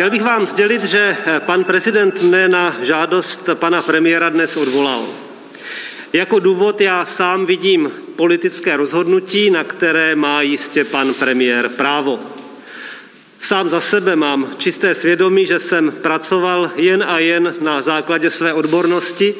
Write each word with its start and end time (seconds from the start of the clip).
Chtěl 0.00 0.10
bych 0.10 0.22
vám 0.22 0.46
sdělit, 0.46 0.84
že 0.84 1.16
pan 1.38 1.64
prezident 1.64 2.22
mne 2.22 2.48
na 2.48 2.76
žádost 2.82 3.48
pana 3.54 3.82
premiéra 3.82 4.28
dnes 4.28 4.56
odvolal. 4.56 5.06
Jako 6.12 6.38
důvod 6.38 6.80
já 6.80 7.04
sám 7.04 7.46
vidím 7.46 7.92
politické 8.16 8.76
rozhodnutí, 8.76 9.50
na 9.50 9.64
které 9.64 10.16
má 10.16 10.42
jistě 10.42 10.84
pan 10.84 11.14
premiér 11.14 11.68
právo. 11.68 12.20
Sám 13.40 13.68
za 13.68 13.80
sebe 13.80 14.16
mám 14.16 14.54
čisté 14.58 14.94
svědomí, 14.94 15.46
že 15.46 15.60
jsem 15.60 15.92
pracoval 15.92 16.70
jen 16.76 17.04
a 17.08 17.18
jen 17.18 17.54
na 17.60 17.82
základě 17.82 18.30
své 18.30 18.52
odbornosti 18.52 19.34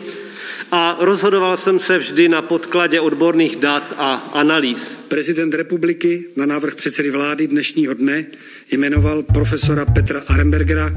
a 0.73 0.96
rozhodoval 1.00 1.57
jsem 1.57 1.79
se 1.79 1.98
vždy 1.98 2.29
na 2.29 2.43
podkladě 2.43 3.00
odborných 3.00 3.57
dat 3.57 3.82
a 3.96 4.14
analýz. 4.14 5.05
Prezident 5.09 5.55
republiky 5.55 6.25
na 6.37 6.46
návrh 6.46 6.75
předsedy 6.75 7.11
vlády 7.11 7.48
dnešního 7.48 7.95
dne 7.95 8.25
jmenoval 8.73 9.23
profesora 9.23 9.84
Petra 9.84 10.20
Arembergera 10.28 10.91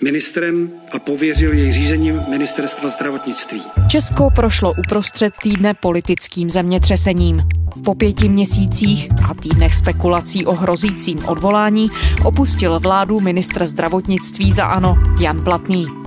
ministrem 0.00 0.70
a 0.92 0.98
pověřil 0.98 1.52
jej 1.52 1.72
řízením 1.72 2.22
ministerstva 2.28 2.88
zdravotnictví. 2.88 3.62
Česko 3.88 4.28
prošlo 4.36 4.72
uprostřed 4.78 5.34
týdne 5.42 5.74
politickým 5.74 6.50
zemětřesením. 6.50 7.42
Po 7.84 7.94
pěti 7.94 8.28
měsících 8.28 9.08
a 9.30 9.34
týdnech 9.34 9.74
spekulací 9.74 10.46
o 10.46 10.52
hrozícím 10.52 11.18
odvolání 11.26 11.90
opustil 12.24 12.80
vládu 12.80 13.20
ministr 13.20 13.66
zdravotnictví 13.66 14.52
za 14.52 14.64
ANO 14.64 14.98
Jan 15.20 15.40
Blatný. 15.40 16.05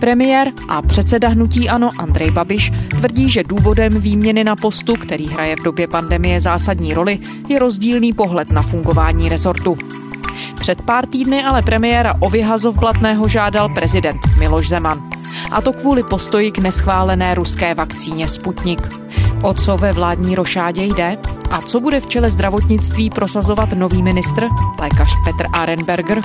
Premiér 0.00 0.52
a 0.68 0.82
předseda 0.82 1.28
hnutí 1.28 1.68
ANO 1.68 1.90
Andrej 1.98 2.30
Babiš 2.30 2.72
tvrdí, 2.88 3.30
že 3.30 3.44
důvodem 3.44 4.00
výměny 4.00 4.44
na 4.44 4.56
postu, 4.56 4.94
který 4.94 5.28
hraje 5.28 5.56
v 5.56 5.62
době 5.62 5.88
pandemie 5.88 6.40
zásadní 6.40 6.94
roli, 6.94 7.18
je 7.48 7.58
rozdílný 7.58 8.12
pohled 8.12 8.50
na 8.50 8.62
fungování 8.62 9.28
rezortu. 9.28 9.78
Před 10.60 10.82
pár 10.82 11.06
týdny 11.06 11.44
ale 11.44 11.62
premiéra 11.62 12.14
o 12.20 12.30
vyhazov 12.30 12.76
Blatného 12.76 13.28
žádal 13.28 13.68
prezident 13.68 14.20
Miloš 14.38 14.68
Zeman. 14.68 15.10
A 15.50 15.60
to 15.60 15.72
kvůli 15.72 16.02
postoji 16.02 16.50
k 16.50 16.58
neschválené 16.58 17.34
ruské 17.34 17.74
vakcíně 17.74 18.28
Sputnik. 18.28 18.80
O 19.42 19.54
co 19.54 19.76
ve 19.76 19.92
vládní 19.92 20.34
rošádě 20.34 20.82
jde? 20.82 21.18
A 21.50 21.62
co 21.62 21.80
bude 21.80 22.00
v 22.00 22.06
čele 22.06 22.30
zdravotnictví 22.30 23.10
prosazovat 23.10 23.72
nový 23.72 24.02
ministr, 24.02 24.48
lékař 24.80 25.12
Petr 25.24 25.46
Arenberger? 25.52 26.20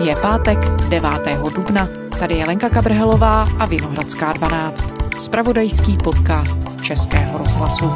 Je 0.00 0.16
pátek 0.16 0.58
9. 0.88 1.10
dubna. 1.56 2.03
Tady 2.18 2.34
je 2.34 2.44
Lenka 2.44 2.68
Kabrhelová 2.68 3.42
a 3.58 3.66
Vinohradská 3.66 4.32
12. 4.32 4.88
Spravodajský 5.18 5.96
podcast 6.04 6.58
Českého 6.82 7.38
rozhlasu. 7.38 7.90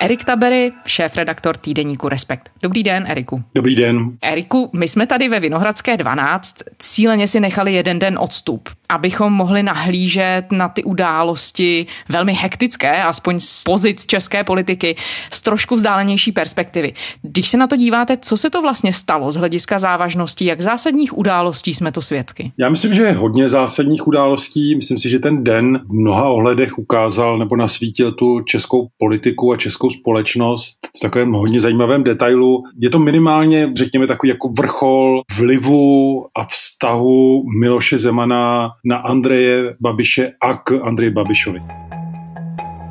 Erik 0.00 0.24
Tabery, 0.24 0.72
šéf-redaktor 0.86 1.56
týdeníku 1.56 2.08
Respekt. 2.08 2.50
Dobrý 2.62 2.82
den, 2.82 3.06
Eriku. 3.08 3.42
Dobrý 3.54 3.74
den. 3.74 4.18
Eriku, 4.22 4.70
my 4.72 4.88
jsme 4.88 5.06
tady 5.06 5.28
ve 5.28 5.40
Vinohradské 5.40 5.96
12 5.96 6.54
cíleně 6.78 7.28
si 7.28 7.40
nechali 7.40 7.72
jeden 7.72 7.98
den 7.98 8.18
odstup, 8.18 8.68
abychom 8.88 9.32
mohli 9.32 9.62
nahlížet 9.62 10.52
na 10.52 10.68
ty 10.68 10.84
události 10.84 11.86
velmi 12.08 12.32
hektické, 12.32 13.02
aspoň 13.02 13.38
z 13.38 13.64
pozic 13.64 14.06
české 14.06 14.44
politiky, 14.44 14.96
z 15.32 15.42
trošku 15.42 15.74
vzdálenější 15.74 16.32
perspektivy. 16.32 16.92
Když 17.22 17.48
se 17.48 17.56
na 17.56 17.66
to 17.66 17.76
díváte, 17.76 18.16
co 18.16 18.36
se 18.36 18.50
to 18.50 18.62
vlastně 18.62 18.92
stalo 18.92 19.32
z 19.32 19.36
hlediska 19.36 19.78
závažnosti, 19.78 20.44
jak 20.44 20.60
zásadních 20.60 21.18
událostí 21.18 21.74
jsme 21.74 21.92
to 21.92 22.02
svědky? 22.02 22.52
Já 22.58 22.68
myslím, 22.68 22.94
že 22.94 23.02
je 23.02 23.12
hodně 23.12 23.48
zásadních 23.48 24.06
událostí. 24.06 24.76
Myslím 24.76 24.98
si, 24.98 25.10
že 25.10 25.18
ten 25.18 25.44
den 25.44 25.80
v 25.88 25.92
mnoha 25.92 26.28
ohledech 26.28 26.78
ukázal 26.78 27.38
nebo 27.38 27.56
nasvítil 27.56 28.12
tu 28.12 28.40
českou 28.40 28.88
politiku 28.98 29.52
a 29.52 29.56
českou 29.56 29.90
společnost 29.90 30.78
v 30.96 31.00
takovém 31.00 31.32
hodně 31.32 31.60
zajímavém 31.60 32.04
detailu. 32.04 32.62
Je 32.78 32.90
to 32.90 32.98
minimálně, 32.98 33.70
řekněme, 33.74 34.06
takový 34.06 34.30
jako 34.30 34.48
vrchol 34.48 35.22
vlivu 35.36 36.26
a 36.36 36.44
vztahu 36.44 37.42
Miloše 37.60 37.98
Zemana 37.98 38.70
na 38.84 38.96
Andreje 38.96 39.74
Babiše 39.80 40.32
a 40.40 40.54
k 40.54 40.80
Andreji 40.82 41.10
Babišovi. 41.10 41.60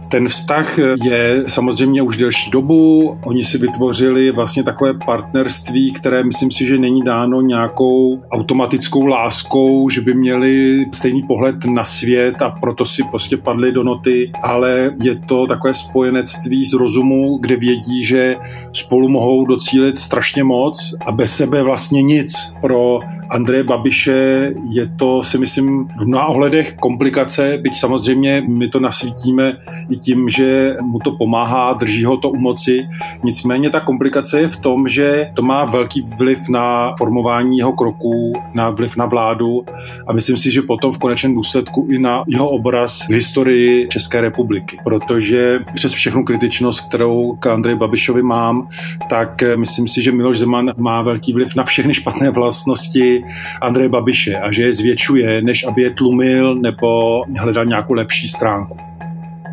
Ten 0.09 0.28
vztah 0.28 0.80
je 1.03 1.44
samozřejmě 1.48 2.02
už 2.02 2.18
delší 2.18 2.52
dobu. 2.52 3.09
Oni 3.24 3.44
si 3.44 3.58
vytvořili 3.58 4.31
vlastně 4.31 4.64
takové 4.64 4.94
partnerství, 5.06 5.94
které 5.94 6.24
myslím 6.24 6.52
si, 6.52 6.66
že 6.66 6.78
není 6.78 7.02
dáno 7.02 7.42
nějakou 7.42 8.24
automatickou 8.31 9.06
láskou, 9.06 9.90
že 9.90 10.02
by 10.02 10.14
měli 10.14 10.86
stejný 10.94 11.24
pohled 11.24 11.66
na 11.66 11.86
svět 11.86 12.42
a 12.42 12.50
proto 12.50 12.86
si 12.86 13.03
prostě 13.03 13.38
padli 13.38 13.72
do 13.72 13.84
noty, 13.84 14.31
ale 14.44 14.96
je 15.03 15.16
to 15.16 15.47
takové 15.47 15.74
spojenectví 15.74 16.66
z 16.66 16.74
rozumu, 16.74 17.38
kde 17.38 17.56
vědí, 17.56 18.03
že 18.03 18.36
spolu 18.74 19.09
mohou 19.09 19.46
docílit 19.46 20.00
strašně 20.00 20.44
moc 20.44 20.94
a 21.06 21.12
bez 21.12 21.36
sebe 21.36 21.64
vlastně 21.64 22.02
nic 22.02 22.53
pro 22.62 23.00
Andreje 23.30 23.64
Babiše 23.64 24.52
je 24.70 24.90
to, 24.96 25.24
si 25.24 25.38
myslím, 25.38 25.88
v 26.00 26.08
mnoha 26.08 26.28
ohledech 26.28 26.76
komplikace, 26.76 27.58
byť 27.58 27.78
samozřejmě 27.78 28.44
my 28.48 28.68
to 28.68 28.80
nasvítíme 28.80 29.58
i 29.90 29.98
tím, 29.98 30.30
že 30.30 30.76
mu 30.82 31.00
to 31.00 31.12
pomáhá, 31.12 31.74
drží 31.74 32.04
ho 32.06 32.18
to 32.18 32.30
u 32.30 32.36
moci. 32.36 32.88
Nicméně 33.24 33.70
ta 33.70 33.80
komplikace 33.80 34.40
je 34.40 34.48
v 34.48 34.58
tom, 34.58 34.88
že 34.88 35.30
to 35.34 35.42
má 35.42 35.66
velký 35.66 36.02
vliv 36.18 36.50
na 36.50 36.94
formování 36.98 37.58
jeho 37.58 37.72
kroků, 37.72 38.34
na 38.54 38.70
vliv 38.70 38.98
na 38.98 39.06
vládu 39.06 39.66
a 40.08 40.14
myslím 40.14 40.38
si, 40.38 40.52
že 40.52 40.62
potom 40.62 40.92
v 40.92 40.98
konečném 40.98 41.36
důsledku 41.36 41.88
i 41.90 42.00
na 42.00 42.24
jeho 42.28 42.50
obraz 42.50 43.08
v 43.08 43.14
historii 43.14 43.88
České 43.88 44.22
republiky. 44.22 44.78
Protože 44.84 45.59
přes 45.74 45.94
všechnu 45.94 46.24
kritičnost, 46.24 46.82
kterou 46.82 47.36
k 47.40 47.48
Andreji 47.48 47.78
Babišovi 47.78 48.24
mám, 48.24 48.68
tak 49.09 49.44
myslím 49.56 49.88
si, 49.88 50.02
že 50.02 50.12
Miloš 50.12 50.38
Zeman 50.38 50.72
má 50.78 51.02
velký 51.02 51.34
vliv 51.34 51.56
na 51.56 51.64
všechny 51.64 51.94
špatné 51.94 52.30
vlastnosti 52.30 53.16
Andreje 53.61 53.89
Babiše 53.89 54.35
a 54.35 54.51
že 54.51 54.63
je 54.63 54.73
zvětšuje, 54.73 55.41
než 55.41 55.63
aby 55.63 55.81
je 55.81 55.89
tlumil 55.89 56.55
nebo 56.55 57.22
hledal 57.39 57.66
nějakou 57.66 57.94
lepší 57.94 58.28
stránku. 58.28 58.78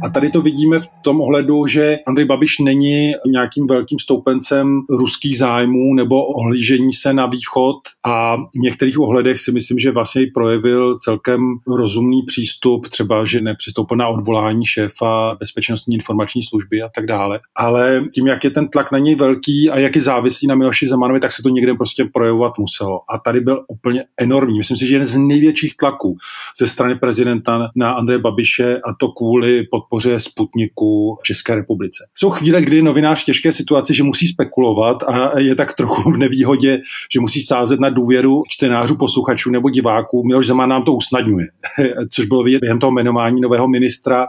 A 0.03 0.09
tady 0.09 0.31
to 0.31 0.43
vidíme 0.43 0.81
v 0.81 0.87
tom 1.03 1.21
ohledu, 1.21 1.67
že 1.67 1.99
Andrej 2.07 2.27
Babiš 2.27 2.59
není 2.59 3.13
nějakým 3.27 3.67
velkým 3.67 3.99
stoupencem 3.99 4.81
ruských 4.91 5.39
zájmů 5.39 5.95
nebo 5.95 6.27
ohlížení 6.27 6.93
se 6.93 7.13
na 7.13 7.27
východ 7.27 7.77
a 8.05 8.37
v 8.37 8.59
některých 8.59 8.99
ohledech 8.99 9.39
si 9.39 9.53
myslím, 9.53 9.79
že 9.79 9.91
vlastně 9.91 10.23
projevil 10.35 10.99
celkem 10.99 11.41
rozumný 11.77 12.23
přístup, 12.27 12.89
třeba, 12.89 13.25
že 13.25 13.41
nepřistoupil 13.41 13.97
na 13.97 14.09
odvolání 14.09 14.65
šéfa 14.67 15.37
bezpečnostní 15.41 15.95
informační 15.95 16.43
služby 16.43 16.83
a 16.83 16.89
tak 16.95 17.07
dále. 17.07 17.41
Ale 17.57 18.05
tím, 18.15 18.27
jak 18.27 18.45
je 18.45 18.51
ten 18.51 18.69
tlak 18.69 18.93
na 18.93 18.99
něj 18.99 19.15
velký 19.15 19.71
a 19.71 19.79
jak 19.79 19.95
je 19.95 20.01
závislý 20.01 20.49
na 20.49 20.55
Miloši 20.55 20.87
Zemanovi, 20.87 21.21
tak 21.21 21.33
se 21.33 21.43
to 21.43 21.49
někde 21.49 21.75
prostě 21.75 22.05
projevovat 22.05 22.53
muselo. 22.59 23.01
A 23.15 23.19
tady 23.19 23.41
byl 23.41 23.65
úplně 23.69 24.05
enormní. 24.17 24.59
Myslím 24.59 24.77
si, 24.77 24.87
že 24.87 24.95
jeden 24.95 25.07
z 25.07 25.17
největších 25.17 25.77
tlaků 25.77 26.17
ze 26.59 26.67
strany 26.67 26.95
prezidenta 26.95 27.71
na 27.77 27.93
Andreje 27.93 28.19
Babiše 28.19 28.77
a 28.77 28.95
to 29.01 29.09
kvůli 29.09 29.63
podporu 29.63 29.84
podpoře 29.85 30.21
Sputniku 30.21 31.19
v 31.21 31.23
České 31.23 31.55
republice. 31.55 32.05
Jsou 32.15 32.31
chvíle, 32.31 32.63
kdy 32.63 32.83
novinář 32.83 33.23
v 33.23 33.25
těžké 33.25 33.53
situaci, 33.53 33.95
že 33.95 34.03
musí 34.03 34.27
spekulovat 34.27 35.03
a 35.03 35.41
je 35.41 35.55
tak 35.55 35.75
trochu 35.75 36.11
v 36.11 36.17
nevýhodě, 36.17 36.83
že 37.13 37.21
musí 37.21 37.41
sázet 37.41 37.81
na 37.81 37.91
důvěru 37.91 38.43
čtenářů, 38.49 38.97
posluchačů 38.97 39.51
nebo 39.51 39.71
diváků. 39.71 40.23
Miloš 40.27 40.47
Zeman 40.47 40.69
nám 40.69 40.83
to 40.83 40.93
usnadňuje, 40.93 41.47
což 42.11 42.25
bylo 42.25 42.43
vidět 42.43 42.61
během 42.61 42.79
toho 42.79 42.91
jmenování 42.91 43.41
nového 43.41 43.69
ministra 43.69 44.27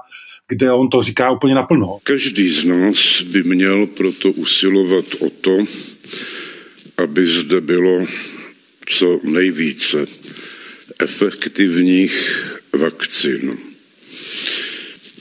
kde 0.48 0.72
on 0.72 0.90
to 0.90 1.04
říká 1.04 1.32
úplně 1.32 1.56
naplno. 1.56 1.98
Každý 2.04 2.50
z 2.50 2.64
nás 2.64 3.22
by 3.22 3.44
měl 3.44 3.86
proto 3.86 4.32
usilovat 4.32 5.06
o 5.20 5.30
to, 5.30 5.58
aby 6.98 7.26
zde 7.26 7.62
bylo 7.62 8.06
co 8.90 9.20
nejvíce 9.24 10.06
efektivních 11.00 12.46
vakcín. 12.74 13.58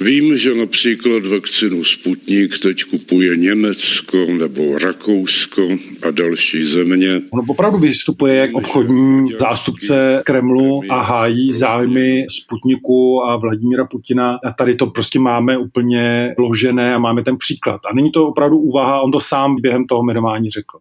Vím, 0.01 0.39
že 0.39 0.55
například 0.55 1.27
vakcinu 1.27 1.85
Sputnik 1.85 2.59
teď 2.63 2.85
kupuje 2.85 3.37
Německo 3.37 4.27
nebo 4.39 4.79
Rakousko 4.79 5.69
a 6.09 6.11
další 6.11 6.65
země. 6.65 7.23
On 7.31 7.43
opravdu 7.49 7.79
vystupuje 7.79 8.35
jak 8.35 8.55
obchodní 8.55 9.33
zástupce 9.41 10.23
Kremlu 10.27 10.83
a 10.91 11.03
hájí 11.03 11.53
zájmy 11.53 12.27
Sputniku 12.31 13.23
a 13.23 13.37
Vladimíra 13.37 13.87
Putina. 13.87 14.39
A 14.45 14.53
tady 14.53 14.75
to 14.75 14.87
prostě 14.87 15.19
máme 15.19 15.59
úplně 15.59 16.35
ložené 16.39 16.95
a 16.95 16.99
máme 16.99 17.25
ten 17.25 17.37
příklad. 17.37 17.81
A 17.91 17.95
není 17.95 18.11
to 18.11 18.29
opravdu 18.29 18.59
úvaha, 18.59 19.01
on 19.01 19.13
to 19.13 19.21
sám 19.21 19.57
během 19.61 19.87
toho 19.87 20.03
jmenování 20.03 20.51
řekl. 20.51 20.79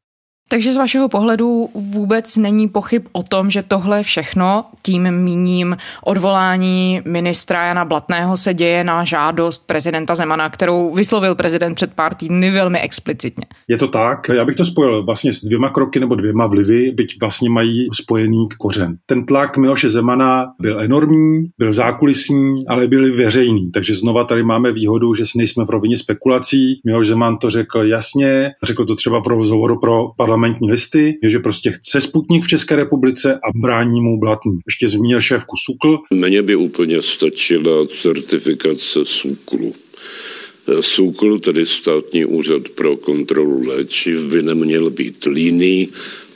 Takže 0.49 0.73
z 0.73 0.77
vašeho 0.77 1.09
pohledu 1.09 1.69
vůbec 1.73 2.35
není 2.35 2.67
pochyb 2.67 3.05
o 3.11 3.23
tom, 3.23 3.49
že 3.49 3.63
tohle 3.63 4.03
všechno, 4.03 4.65
tím 4.81 5.11
míním 5.11 5.77
odvolání 6.05 7.01
ministra 7.05 7.65
Jana 7.65 7.85
Blatného, 7.85 8.37
se 8.37 8.53
děje 8.53 8.83
na 8.83 9.03
žádost 9.03 9.67
prezidenta 9.67 10.15
Zemana, 10.15 10.49
kterou 10.49 10.93
vyslovil 10.95 11.35
prezident 11.35 11.75
před 11.75 11.93
pár 11.93 12.13
týdny 12.13 12.51
velmi 12.51 12.79
explicitně. 12.79 13.45
Je 13.67 13.77
to 13.77 13.87
tak. 13.87 14.29
Já 14.29 14.45
bych 14.45 14.55
to 14.55 14.65
spojil 14.65 15.05
vlastně 15.05 15.33
s 15.33 15.41
dvěma 15.41 15.69
kroky 15.69 15.99
nebo 15.99 16.15
dvěma 16.15 16.47
vlivy, 16.47 16.91
byť 16.91 17.19
vlastně 17.19 17.49
mají 17.49 17.87
spojený 17.93 18.47
kořen. 18.59 18.95
Ten 19.05 19.25
tlak 19.25 19.57
Miloše 19.57 19.89
Zemana 19.89 20.45
byl 20.61 20.81
enormní, 20.81 21.43
byl 21.57 21.73
zákulisní, 21.73 22.67
ale 22.67 22.87
byl 22.87 23.15
veřejný. 23.15 23.71
Takže 23.71 23.95
znova 23.95 24.23
tady 24.23 24.43
máme 24.43 24.71
výhodu, 24.71 25.13
že 25.13 25.25
si 25.25 25.37
nejsme 25.37 25.65
v 25.65 25.69
rovině 25.69 25.97
spekulací. 25.97 26.81
Miloš 26.85 27.07
Zeman 27.07 27.37
to 27.37 27.49
řekl 27.49 27.79
jasně, 27.83 28.51
řekl 28.63 28.85
to 28.85 28.95
třeba 28.95 29.21
v 29.21 29.27
rozhovoru 29.27 29.79
pro 29.79 30.07
parlament 30.17 30.32
parlamentní 30.33 30.71
listy, 30.71 31.19
je, 31.23 31.29
že 31.29 31.39
prostě 31.39 31.71
chce 31.71 32.01
Sputnik 32.01 32.43
v 32.43 32.47
České 32.47 32.75
republice 32.75 33.33
a 33.33 33.47
brání 33.55 34.01
mu 34.01 34.19
Blatný. 34.19 34.59
Ještě 34.65 34.87
zmínil 34.87 35.21
šéfku 35.21 35.55
SUKL. 35.57 35.97
Mně 36.13 36.41
by 36.41 36.55
úplně 36.55 37.01
stačila 37.01 37.87
certifikace 38.01 38.99
SUKLu. 39.03 39.73
SUKL, 40.81 41.39
tedy 41.39 41.65
státní 41.65 42.25
úřad 42.25 42.69
pro 42.69 42.97
kontrolu 42.97 43.67
léčiv, 43.67 44.21
by 44.21 44.43
neměl 44.43 44.89
být 44.89 45.25
líný 45.25 45.89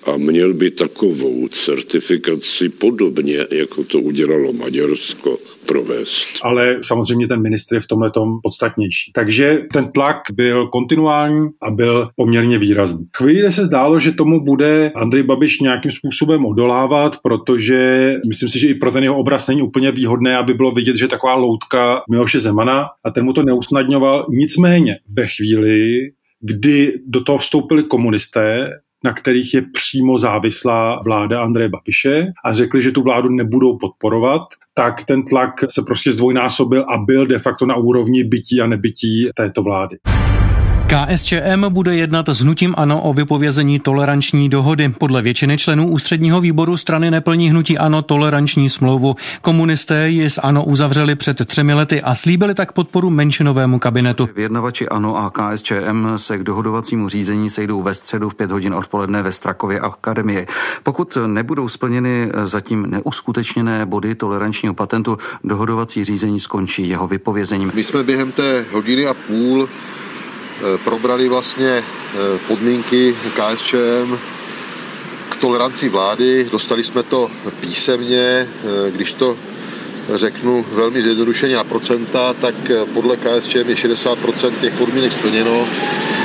a 0.08 0.18
měl 0.18 0.54
by 0.54 0.72
takovou 0.72 1.48
certifikaci 1.48 2.70
podobně, 2.70 3.38
jako 3.52 3.84
to 3.84 4.00
udělalo 4.00 4.54
Maďarsko, 4.54 5.38
provést. 5.66 6.26
Ale 6.42 6.78
samozřejmě 6.84 7.28
ten 7.28 7.42
ministr 7.42 7.76
je 7.76 7.82
v 7.82 7.88
tomhle 7.88 8.12
tom 8.12 8.30
podstatnější. 8.44 9.12
Takže 9.14 9.58
ten 9.74 9.92
tlak 9.92 10.18
byl 10.34 10.68
kontinuální 10.68 11.50
a 11.62 11.72
byl 11.72 12.10
poměrně 12.16 12.58
výrazný. 12.58 13.06
Chvíli 13.18 13.52
se 13.52 13.66
zdálo, 13.66 14.00
že 14.00 14.12
tomu 14.12 14.44
bude 14.44 14.92
Andrej 14.96 15.24
Babiš 15.24 15.60
nějakým 15.60 15.92
způsobem 15.92 16.46
odolávat, 16.46 17.18
protože 17.24 18.14
myslím 18.28 18.50
si, 18.50 18.60
že 18.60 18.68
i 18.68 18.74
pro 18.74 18.92
ten 18.92 19.04
jeho 19.04 19.18
obraz 19.18 19.48
není 19.48 19.62
úplně 19.62 19.92
výhodné, 19.92 20.38
aby 20.38 20.54
bylo 20.54 20.72
vidět, 20.72 20.96
že 20.96 21.08
taková 21.08 21.34
loutka 21.34 22.02
Miloše 22.10 22.40
Zemana 22.40 22.86
a 23.04 23.12
ten 23.12 23.26
mu 23.26 23.34
to 23.34 23.44
neusnadňoval. 23.44 24.26
Nicméně 24.30 24.96
ve 25.10 25.28
chvíli, 25.28 26.10
kdy 26.42 26.94
do 27.06 27.24
toho 27.24 27.38
vstoupili 27.38 27.84
komunisté, 27.84 28.70
na 29.08 29.14
kterých 29.14 29.54
je 29.54 29.62
přímo 29.62 30.18
závislá 30.18 31.02
vláda 31.06 31.42
Andreje 31.42 31.70
Babiše 31.70 32.26
a 32.46 32.54
řekli, 32.54 32.82
že 32.82 32.92
tu 32.92 33.02
vládu 33.02 33.30
nebudou 33.30 33.78
podporovat, 33.78 34.42
tak 34.74 35.06
ten 35.06 35.24
tlak 35.24 35.52
se 35.70 35.82
prostě 35.88 36.12
zdvojnásobil 36.12 36.86
a 36.90 36.98
byl 36.98 37.28
de 37.28 37.40
facto 37.40 37.66
na 37.66 37.76
úrovni 37.76 38.24
bytí 38.24 38.62
a 38.62 38.68
nebytí 38.68 39.30
této 39.36 39.64
vlády. 39.64 39.98
KSČM 40.88 41.66
bude 41.70 41.96
jednat 41.96 42.30
s 42.30 42.40
hnutím 42.40 42.74
ANO 42.78 43.02
o 43.02 43.14
vypovězení 43.14 43.80
toleranční 43.80 44.50
dohody. 44.50 44.90
Podle 44.90 45.22
většiny 45.22 45.58
členů 45.58 45.88
ústředního 45.88 46.42
výboru 46.42 46.78
strany 46.78 47.12
neplní 47.12 47.50
hnutí 47.50 47.78
ANO 47.78 48.02
toleranční 48.02 48.70
smlouvu. 48.70 49.16
Komunisté 49.42 50.10
ji 50.10 50.30
s 50.30 50.42
ANO 50.42 50.66
uzavřeli 50.66 51.16
před 51.16 51.46
třemi 51.46 51.74
lety 51.74 52.02
a 52.02 52.16
slíbili 52.16 52.54
tak 52.56 52.72
podporu 52.72 53.10
menšinovému 53.10 53.80
kabinetu. 53.80 54.30
Vyjednavači 54.36 54.90
ANO 54.90 55.18
a 55.18 55.32
KSČM 55.32 56.08
se 56.16 56.38
k 56.38 56.44
dohodovacímu 56.44 57.10
řízení 57.10 57.50
sejdou 57.50 57.82
ve 57.82 57.94
středu 57.94 58.30
v 58.30 58.36
pět 58.36 58.52
hodin 58.52 58.74
odpoledne 58.74 59.24
ve 59.24 59.32
Strakově 59.32 59.80
akademie. 59.80 60.46
Pokud 60.84 61.18
nebudou 61.28 61.68
splněny 61.68 62.32
zatím 62.44 62.86
neuskutečněné 62.90 63.86
body 63.86 64.16
tolerančního 64.16 64.74
patentu, 64.74 65.18
dohodovací 65.44 66.04
řízení 66.04 66.40
skončí 66.40 66.90
jeho 66.90 67.08
vypovězením. 67.08 67.72
My 67.76 67.84
jsme 67.84 68.04
během 68.04 68.32
té 68.32 68.66
hodiny 68.72 69.06
a 69.08 69.14
půl 69.14 69.70
probrali 70.84 71.28
vlastně 71.28 71.70
eh, 71.70 72.40
podmínky 72.48 73.16
KSČM 73.34 74.18
k 75.30 75.36
toleranci 75.36 75.90
vlády. 75.90 76.48
Dostali 76.52 76.84
jsme 76.84 77.04
to 77.04 77.32
písemně, 77.60 78.20
eh, 78.20 78.92
když 78.92 79.14
to 79.14 79.38
řeknu 80.14 80.66
velmi 80.72 81.02
zjednodušeně 81.02 81.56
na 81.56 81.64
procenta, 81.64 82.34
tak 82.34 82.56
podle 82.94 83.18
KSČM 83.18 83.70
je 83.70 83.76
60% 83.76 84.60
těch 84.62 84.74
podmínek 84.74 85.14
splněno, 85.14 85.68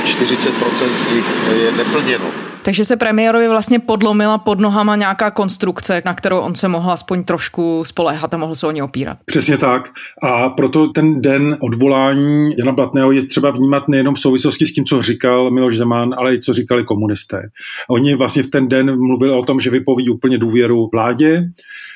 40% 0.05 0.91
z 1.09 1.13
nich 1.13 1.25
je 1.63 1.71
neplněno. 1.71 2.52
Takže 2.63 2.85
se 2.85 2.97
premiérovi 2.97 3.47
vlastně 3.47 3.79
podlomila 3.79 4.37
pod 4.37 4.59
nohama 4.59 4.95
nějaká 4.95 5.31
konstrukce, 5.31 6.01
na 6.05 6.13
kterou 6.13 6.39
on 6.39 6.55
se 6.55 6.67
mohl 6.67 6.91
aspoň 6.91 7.23
trošku 7.23 7.83
spoléhat 7.85 8.33
a 8.33 8.37
mohl 8.37 8.55
se 8.55 8.67
o 8.67 8.71
ně 8.71 8.83
opírat. 8.83 9.17
Přesně 9.25 9.57
tak. 9.57 9.89
A 10.23 10.49
proto 10.49 10.87
ten 10.87 11.21
den 11.21 11.57
odvolání 11.59 12.55
Jana 12.57 12.71
Blatného 12.71 13.11
je 13.11 13.25
třeba 13.25 13.51
vnímat 13.51 13.87
nejenom 13.87 14.15
v 14.15 14.19
souvislosti 14.19 14.67
s 14.67 14.73
tím, 14.73 14.85
co 14.85 15.01
říkal 15.01 15.51
Miloš 15.51 15.77
Zeman, 15.77 16.15
ale 16.17 16.33
i 16.35 16.39
co 16.39 16.53
říkali 16.53 16.83
komunisté. 16.83 17.41
Oni 17.89 18.15
vlastně 18.15 18.43
v 18.43 18.49
ten 18.49 18.67
den 18.67 18.97
mluvili 18.99 19.33
o 19.33 19.45
tom, 19.45 19.59
že 19.59 19.69
vypoví 19.69 20.09
úplně 20.09 20.37
důvěru 20.37 20.89
vládě, 20.93 21.43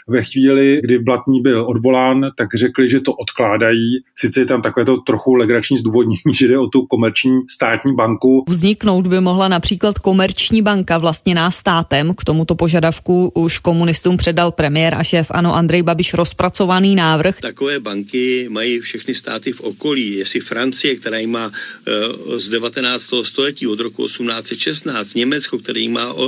ve 0.07 0.23
chvíli, 0.23 0.79
kdy 0.83 0.99
Blatný 0.99 1.41
byl 1.41 1.65
odvolán, 1.67 2.21
tak 2.37 2.55
řekli, 2.55 2.89
že 2.89 2.99
to 2.99 3.13
odkládají. 3.13 4.03
Sice 4.15 4.39
je 4.39 4.45
tam 4.45 4.61
takové 4.61 4.85
to 4.85 4.97
trochu 4.97 5.33
legrační 5.33 5.77
zdůvodnění, 5.77 6.17
že 6.33 6.47
jde 6.47 6.59
o 6.59 6.67
tu 6.67 6.85
komerční 6.85 7.39
státní 7.49 7.95
banku. 7.95 8.43
Vzniknout 8.49 9.07
by 9.07 9.21
mohla 9.21 9.47
například 9.47 9.99
komerční 9.99 10.61
banka 10.61 10.97
vlastněná 10.97 11.51
státem. 11.51 12.13
K 12.13 12.23
tomuto 12.23 12.55
požadavku 12.55 13.31
už 13.35 13.59
komunistům 13.59 14.17
předal 14.17 14.51
premiér 14.51 14.95
a 14.95 15.03
šéf 15.03 15.27
ANO 15.31 15.55
Andrej 15.55 15.83
Babiš 15.83 16.13
rozpracovaný 16.13 16.95
návrh. 16.95 17.41
Takové 17.41 17.79
banky 17.79 18.47
mají 18.49 18.79
všechny 18.79 19.13
státy 19.13 19.51
v 19.51 19.61
okolí. 19.61 20.15
Jestli 20.15 20.39
Francie, 20.39 20.95
která 20.95 21.17
ji 21.17 21.27
má 21.27 21.45
uh, 21.47 22.37
z 22.37 22.49
19. 22.49 23.09
století 23.23 23.67
od 23.67 23.79
roku 23.79 24.05
1816, 24.05 25.13
Německo, 25.15 25.59
který 25.59 25.89
má 25.89 26.13
uh, 26.13 26.27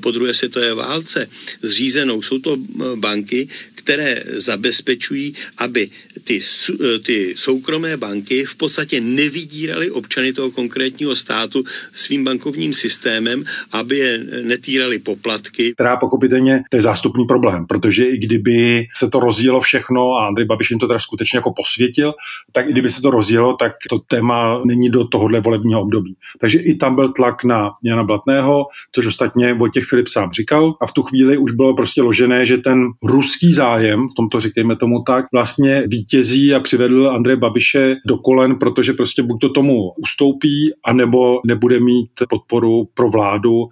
po 0.00 0.10
druhé 0.10 0.34
světové 0.34 0.74
válce 0.74 1.28
zřízenou. 1.62 2.22
Jsou 2.22 2.38
to 2.38 2.56
banky, 2.96 3.48
které 3.74 4.22
zabezpečují, 4.26 5.34
aby 5.58 5.90
ty, 6.24 6.40
ty 7.06 7.34
soukromé 7.36 7.96
banky 7.96 8.44
v 8.44 8.56
podstatě 8.56 9.00
nevydíraly 9.00 9.90
občany 9.90 10.32
toho 10.32 10.50
konkrétního 10.50 11.16
státu 11.16 11.64
svým 11.92 12.24
bankovním 12.24 12.74
systémem, 12.74 13.44
aby 13.72 13.98
je 13.98 14.18
netírali 14.42 14.98
poplatky. 14.98 15.72
Která 15.72 15.96
pochopitelně 15.96 16.62
to 16.70 16.76
je 16.76 16.82
zástupný 16.82 17.24
problém, 17.24 17.66
protože 17.66 18.04
i 18.04 18.18
kdyby 18.18 18.86
se 18.96 19.10
to 19.10 19.20
rozjelo 19.20 19.60
všechno 19.60 20.12
a 20.12 20.26
Andrej 20.26 20.46
Babiš 20.46 20.70
jim 20.70 20.78
to 20.78 20.86
teda 20.86 20.98
skutečně 20.98 21.36
jako 21.36 21.52
posvětil, 21.56 22.12
tak 22.52 22.68
i 22.68 22.72
kdyby 22.72 22.88
se 22.88 23.02
to 23.02 23.10
rozjelo, 23.10 23.56
tak 23.56 23.72
to 23.88 23.98
téma 23.98 24.62
není 24.64 24.90
do 24.90 25.04
tohohle 25.04 25.40
volebního 25.40 25.80
období. 25.80 26.16
Takže 26.40 26.58
i 26.58 26.74
tam 26.74 26.94
byl 26.94 27.12
tlak 27.12 27.44
na 27.44 27.70
Jana 27.84 28.04
Blatného, 28.04 28.66
což 28.92 29.06
ostatně 29.06 29.54
Vojtěch 29.54 29.84
Filip 29.84 30.08
sám 30.08 30.32
říkal 30.32 30.74
a 30.80 30.86
v 30.86 30.92
tu 30.92 31.02
chvíli 31.02 31.38
už 31.38 31.52
bylo 31.52 31.76
prostě 31.76 32.02
ložené, 32.02 32.46
že 32.46 32.58
ten 32.58 32.78
ruský 33.02 33.52
zájem, 33.52 34.08
v 34.08 34.14
tomto 34.14 34.40
říkejme 34.40 34.76
tomu 34.76 35.02
tak, 35.06 35.26
vlastně 35.32 35.82
vítězí 36.12 36.54
a 36.54 36.60
přivedl 36.60 37.10
Andreje 37.10 37.36
Babiše 37.36 37.94
do 38.06 38.18
kolen, 38.18 38.58
protože 38.58 38.92
prostě 38.92 39.22
buď 39.22 39.40
to 39.40 39.48
tomu 39.48 39.92
ustoupí, 39.96 40.72
anebo 40.84 41.40
nebude 41.46 41.80
mít 41.80 42.10
podporu 42.28 42.88
pro 42.94 43.10
vládu 43.10 43.68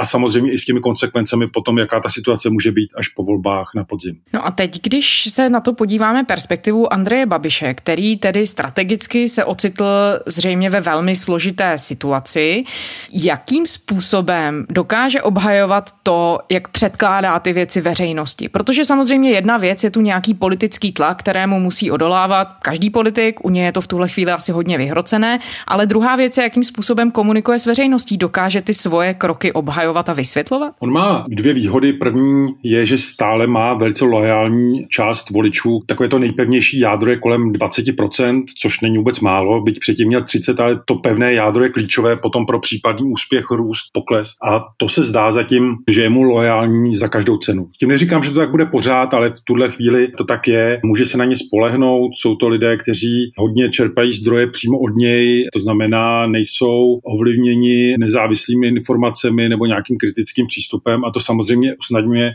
a 0.00 0.04
samozřejmě 0.04 0.52
i 0.52 0.58
s 0.58 0.64
těmi 0.64 0.80
konsekvencemi 0.80 1.46
potom, 1.46 1.78
jaká 1.78 2.00
ta 2.00 2.08
situace 2.08 2.50
může 2.50 2.72
být 2.72 2.90
až 2.96 3.08
po 3.08 3.22
volbách 3.24 3.70
na 3.74 3.84
podzim. 3.84 4.16
No 4.32 4.46
a 4.46 4.50
teď, 4.50 4.82
když 4.82 5.28
se 5.30 5.48
na 5.48 5.60
to 5.60 5.72
podíváme 5.72 6.24
perspektivu 6.24 6.92
Andreje 6.92 7.26
Babiše, 7.26 7.74
který 7.74 8.16
tedy 8.16 8.46
strategicky 8.46 9.28
se 9.28 9.44
ocitl 9.44 9.84
zřejmě 10.26 10.70
ve 10.70 10.80
velmi 10.80 11.16
složité 11.16 11.78
situaci, 11.78 12.64
jakým 13.12 13.66
způsobem 13.66 14.66
dokáže 14.70 15.22
obhajovat 15.22 15.90
to, 16.02 16.38
jak 16.50 16.68
předkládá 16.68 17.38
ty 17.38 17.52
věci 17.52 17.80
veřejnosti? 17.80 18.48
Protože 18.48 18.84
samozřejmě 18.84 19.30
jedna 19.30 19.56
věc 19.56 19.84
je 19.84 19.90
tu 19.90 20.00
nějaký 20.00 20.34
politický 20.34 20.92
tlak, 20.92 21.18
kterému 21.18 21.60
musí 21.60 21.90
odolávat 21.90 22.48
každý 22.62 22.90
politik, 22.90 23.44
u 23.44 23.50
něj 23.50 23.64
je 23.64 23.72
to 23.72 23.80
v 23.80 23.86
tuhle 23.86 24.08
chvíli 24.08 24.32
asi 24.32 24.52
hodně 24.52 24.78
vyhrocené, 24.78 25.38
ale 25.66 25.86
druhá 25.86 26.16
věc 26.16 26.36
je, 26.36 26.42
jakým 26.44 26.64
způsobem 26.64 27.10
komunikuje 27.10 27.58
s 27.58 27.66
veřejností, 27.66 28.16
dokáže 28.16 28.62
ty 28.62 28.74
svoje 28.74 29.14
kroky 29.14 29.52
obhajovat 29.52 29.89
obhajovat 29.90 30.08
a 30.08 30.12
vysvětlovat? 30.12 30.72
On 30.78 30.92
má 30.92 31.24
dvě 31.28 31.54
výhody. 31.54 31.92
První 31.92 32.48
je, 32.62 32.86
že 32.86 32.98
stále 32.98 33.46
má 33.46 33.74
velice 33.74 34.04
loajální 34.04 34.86
část 34.88 35.30
voličů. 35.30 35.80
Takové 35.86 36.08
to 36.08 36.18
nejpevnější 36.18 36.80
jádro 36.80 37.10
je 37.10 37.16
kolem 37.16 37.52
20%, 37.52 38.44
což 38.62 38.80
není 38.80 38.98
vůbec 38.98 39.20
málo, 39.20 39.62
byť 39.62 39.78
předtím 39.80 40.08
měl 40.08 40.24
30, 40.24 40.60
ale 40.60 40.80
to 40.84 40.94
pevné 40.94 41.34
jádro 41.34 41.64
je 41.64 41.70
klíčové 41.70 42.16
potom 42.16 42.46
pro 42.46 42.60
případný 42.60 43.12
úspěch, 43.12 43.50
růst, 43.50 43.90
pokles. 43.92 44.28
A 44.42 44.64
to 44.76 44.88
se 44.88 45.02
zdá 45.04 45.30
zatím, 45.30 45.76
že 45.90 46.02
je 46.02 46.10
mu 46.10 46.22
loajální 46.22 46.96
za 46.96 47.08
každou 47.08 47.36
cenu. 47.36 47.68
Tím 47.80 47.88
neříkám, 47.88 48.22
že 48.22 48.30
to 48.30 48.38
tak 48.38 48.50
bude 48.50 48.66
pořád, 48.66 49.14
ale 49.14 49.30
v 49.30 49.40
tuhle 49.44 49.70
chvíli 49.70 50.08
to 50.18 50.24
tak 50.24 50.48
je. 50.48 50.80
Může 50.84 51.06
se 51.06 51.18
na 51.18 51.24
ně 51.24 51.36
spolehnout. 51.36 52.10
Jsou 52.14 52.36
to 52.36 52.48
lidé, 52.48 52.76
kteří 52.76 53.32
hodně 53.36 53.68
čerpají 53.68 54.12
zdroje 54.12 54.46
přímo 54.46 54.78
od 54.78 54.94
něj, 54.96 55.48
to 55.52 55.58
znamená, 55.58 56.26
nejsou 56.26 57.00
ovlivněni 57.04 57.94
nezávislými 57.98 58.68
informacemi 58.68 59.48
nebo 59.48 59.66
nějakým 59.70 59.96
kritickým 59.96 60.46
přístupem 60.46 61.04
a 61.04 61.10
to 61.10 61.20
samozřejmě 61.20 61.74
usnadňuje 61.76 62.30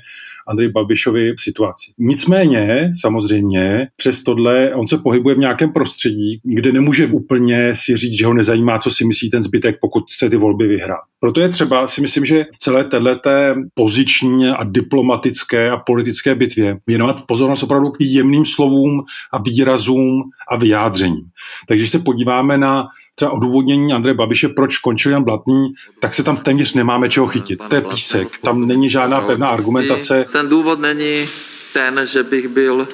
Andrej 0.47 0.71
Babišovi 0.71 1.33
situaci. 1.39 1.91
Nicméně, 1.97 2.89
samozřejmě, 3.01 3.87
přes 3.95 4.23
tohle 4.23 4.75
on 4.75 4.87
se 4.87 4.97
pohybuje 4.97 5.35
v 5.35 5.39
nějakém 5.39 5.73
prostředí, 5.73 6.39
kde 6.43 6.71
nemůže 6.71 7.07
úplně 7.07 7.75
si 7.75 7.97
říct, 7.97 8.17
že 8.17 8.25
ho 8.25 8.33
nezajímá, 8.33 8.79
co 8.79 8.91
si 8.91 9.05
myslí 9.05 9.29
ten 9.29 9.43
zbytek, 9.43 9.75
pokud 9.81 10.03
chce 10.11 10.29
ty 10.29 10.37
volby 10.37 10.67
vyhrát. 10.67 11.03
Proto 11.25 11.41
je 11.41 11.49
třeba, 11.49 11.87
si 11.87 12.01
myslím, 12.01 12.25
že 12.25 12.45
v 12.55 12.57
celé 12.57 12.83
této 12.83 13.29
poziční 13.73 14.47
a 14.47 14.63
diplomatické 14.63 15.69
a 15.69 15.77
politické 15.77 16.35
bitvě 16.35 16.77
věnovat 16.87 17.23
pozornost 17.27 17.63
opravdu 17.63 17.89
k 17.89 17.95
jemným 17.99 18.45
slovům 18.45 19.03
a 19.33 19.41
výrazům 19.41 20.23
a 20.51 20.57
vyjádřením. 20.57 21.25
Takže 21.67 21.81
když 21.81 21.91
se 21.91 21.99
podíváme 21.99 22.57
na 22.57 22.87
třeba 23.15 23.31
odůvodnění 23.31 23.93
Andreje 23.93 24.13
Babiše, 24.13 24.49
proč 24.49 24.77
končil 24.77 25.11
Jan 25.11 25.23
Blatný, 25.23 25.73
tak 25.99 26.13
se 26.13 26.23
tam 26.23 26.37
téměř 26.37 26.73
nemáme 26.73 27.09
čeho 27.09 27.27
chytit. 27.27 27.63
To 27.69 27.75
je 27.75 27.81
písek, 27.81 28.37
tam 28.37 28.67
není 28.67 28.89
žádná 28.89 29.21
pevná 29.21 29.47
argumentace. 29.47 30.25
Ten 30.31 30.49
důvod 30.49 30.79
není 30.79 31.25
ten, 31.73 32.01
že 32.11 32.23
bych 32.23 32.47
byl 32.47 32.87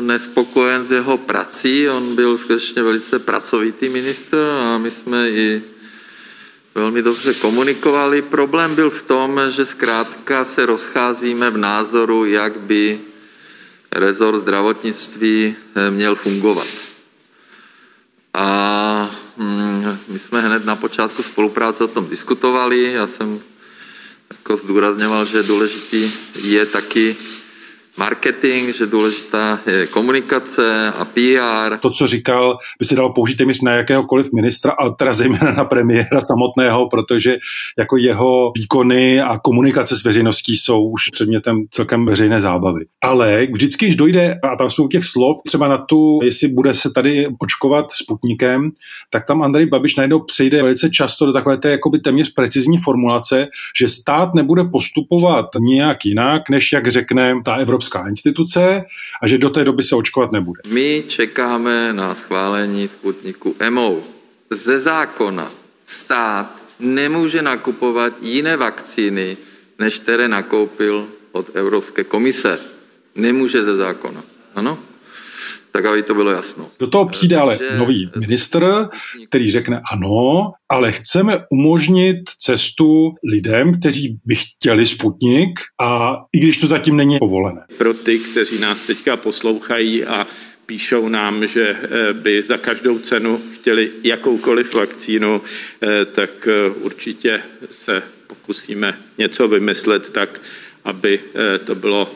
nespokojen 0.00 0.84
s 0.84 0.90
jeho 0.90 1.18
prací. 1.18 1.88
On 1.88 2.16
byl 2.16 2.38
skutečně 2.38 2.82
velice 2.82 3.18
pracovitý 3.18 3.88
ministr 3.88 4.36
a 4.72 4.78
my 4.78 4.90
jsme 4.90 5.30
i 5.30 5.62
velmi 6.74 7.02
dobře 7.02 7.34
komunikovali. 7.34 8.22
Problém 8.22 8.74
byl 8.74 8.90
v 8.90 9.02
tom, 9.02 9.40
že 9.48 9.66
zkrátka 9.66 10.44
se 10.44 10.66
rozcházíme 10.66 11.50
v 11.50 11.56
názoru, 11.56 12.24
jak 12.24 12.60
by 12.60 13.00
rezort 13.92 14.40
zdravotnictví 14.40 15.56
eh, 15.74 15.90
měl 15.90 16.14
fungovat. 16.14 16.66
A 18.34 19.10
hm, 19.36 19.98
my 20.08 20.18
jsme 20.18 20.40
hned 20.40 20.64
na 20.64 20.76
počátku 20.76 21.22
spolupráce 21.22 21.84
o 21.84 21.88
tom 21.88 22.08
diskutovali. 22.08 22.92
Já 22.92 23.06
jsem 23.06 23.40
jako 24.30 24.56
zdůrazňoval, 24.56 25.24
že 25.24 25.42
důležitý 25.42 26.12
je 26.34 26.66
taky 26.66 27.16
marketing, 27.96 28.74
že 28.74 28.86
důležitá 28.86 29.60
je 29.66 29.86
komunikace 29.86 30.92
a 30.98 31.04
PR. 31.04 31.78
To, 31.80 31.90
co 31.90 32.06
říkal, 32.06 32.58
by 32.78 32.84
se 32.84 32.96
dalo 32.96 33.12
použít 33.12 33.36
téměř 33.36 33.60
na 33.60 33.72
jakéhokoliv 33.72 34.32
ministra, 34.34 34.72
ale 34.78 34.94
teda 34.98 35.12
zejména 35.12 35.52
na 35.52 35.64
premiéra 35.64 36.20
samotného, 36.20 36.88
protože 36.88 37.36
jako 37.78 37.96
jeho 37.96 38.52
výkony 38.56 39.20
a 39.20 39.38
komunikace 39.38 39.96
s 39.96 40.04
veřejností 40.04 40.56
jsou 40.56 40.88
už 40.88 41.02
předmětem 41.12 41.64
celkem 41.70 42.06
veřejné 42.06 42.40
zábavy. 42.40 42.84
Ale 43.02 43.46
vždycky, 43.52 43.86
když 43.86 43.96
dojde, 43.96 44.38
a 44.42 44.56
tam 44.56 44.70
jsou 44.70 44.88
těch 44.88 45.04
slov, 45.04 45.36
třeba 45.46 45.68
na 45.68 45.78
tu, 45.78 46.18
jestli 46.22 46.48
bude 46.48 46.74
se 46.74 46.90
tady 46.90 47.26
očkovat 47.38 47.92
Sputnikem, 47.92 48.70
tak 49.10 49.26
tam 49.26 49.42
Andrej 49.42 49.66
Babiš 49.66 49.96
najednou 49.96 50.20
přejde 50.20 50.62
velice 50.62 50.90
často 50.90 51.26
do 51.26 51.32
takové 51.32 51.56
té 51.56 51.70
jakoby 51.70 51.98
téměř 51.98 52.32
precizní 52.32 52.78
formulace, 52.78 53.46
že 53.80 53.88
stát 53.88 54.34
nebude 54.34 54.64
postupovat 54.64 55.46
nějak 55.60 56.04
jinak, 56.04 56.50
než 56.50 56.72
jak 56.72 56.88
řekne 56.88 57.34
ta 57.44 57.54
Evropská 57.54 57.83
evropská 57.84 58.08
instituce 58.08 58.84
a 59.22 59.28
že 59.28 59.38
do 59.38 59.50
té 59.50 59.64
doby 59.64 59.82
se 59.82 59.96
očkovat 59.96 60.32
nebude. 60.32 60.60
My 60.66 61.04
čekáme 61.08 61.92
na 61.92 62.14
schválení 62.14 62.88
Sputniku 62.88 63.56
EMO. 63.58 64.02
Ze 64.50 64.80
zákona 64.80 65.52
stát 65.86 66.56
nemůže 66.80 67.42
nakupovat 67.42 68.12
jiné 68.22 68.56
vakcíny, 68.56 69.36
než 69.78 69.98
které 69.98 70.28
nakoupil 70.28 71.08
od 71.32 71.56
Evropské 71.56 72.04
komise. 72.04 72.58
Nemůže 73.14 73.62
ze 73.62 73.76
zákona. 73.76 74.22
Ano? 74.54 74.78
Tak 75.76 75.84
aby 75.84 76.02
to 76.02 76.14
bylo 76.14 76.30
jasno. 76.30 76.70
Do 76.78 76.86
toho 76.86 77.08
přijde 77.08 77.36
ale 77.36 77.58
nový 77.78 78.10
ministr, 78.20 78.88
který 79.28 79.50
řekne 79.50 79.80
ano, 79.92 80.52
ale 80.68 80.92
chceme 80.92 81.44
umožnit 81.50 82.16
cestu 82.38 83.14
lidem, 83.32 83.80
kteří 83.80 84.18
by 84.24 84.34
chtěli 84.34 84.86
Sputnik 84.86 85.60
a 85.80 86.16
i 86.32 86.38
když 86.38 86.58
to 86.58 86.66
zatím 86.66 86.96
není 86.96 87.18
povolené. 87.18 87.60
Pro 87.78 87.94
ty, 87.94 88.18
kteří 88.18 88.58
nás 88.58 88.80
teďka 88.80 89.16
poslouchají 89.16 90.04
a 90.04 90.26
píšou 90.66 91.08
nám, 91.08 91.46
že 91.46 91.76
eh, 91.82 92.12
by 92.12 92.42
za 92.42 92.56
každou 92.56 92.98
cenu 92.98 93.40
chtěli 93.54 93.90
jakoukoliv 94.04 94.74
vakcínu, 94.74 95.42
eh, 95.82 96.04
tak 96.04 96.48
eh, 96.48 96.70
určitě 96.70 97.42
se 97.70 98.02
pokusíme 98.26 98.98
něco 99.18 99.48
vymyslet 99.48 100.10
tak, 100.10 100.40
aby 100.84 101.20
to 101.64 101.74
bylo 101.74 102.10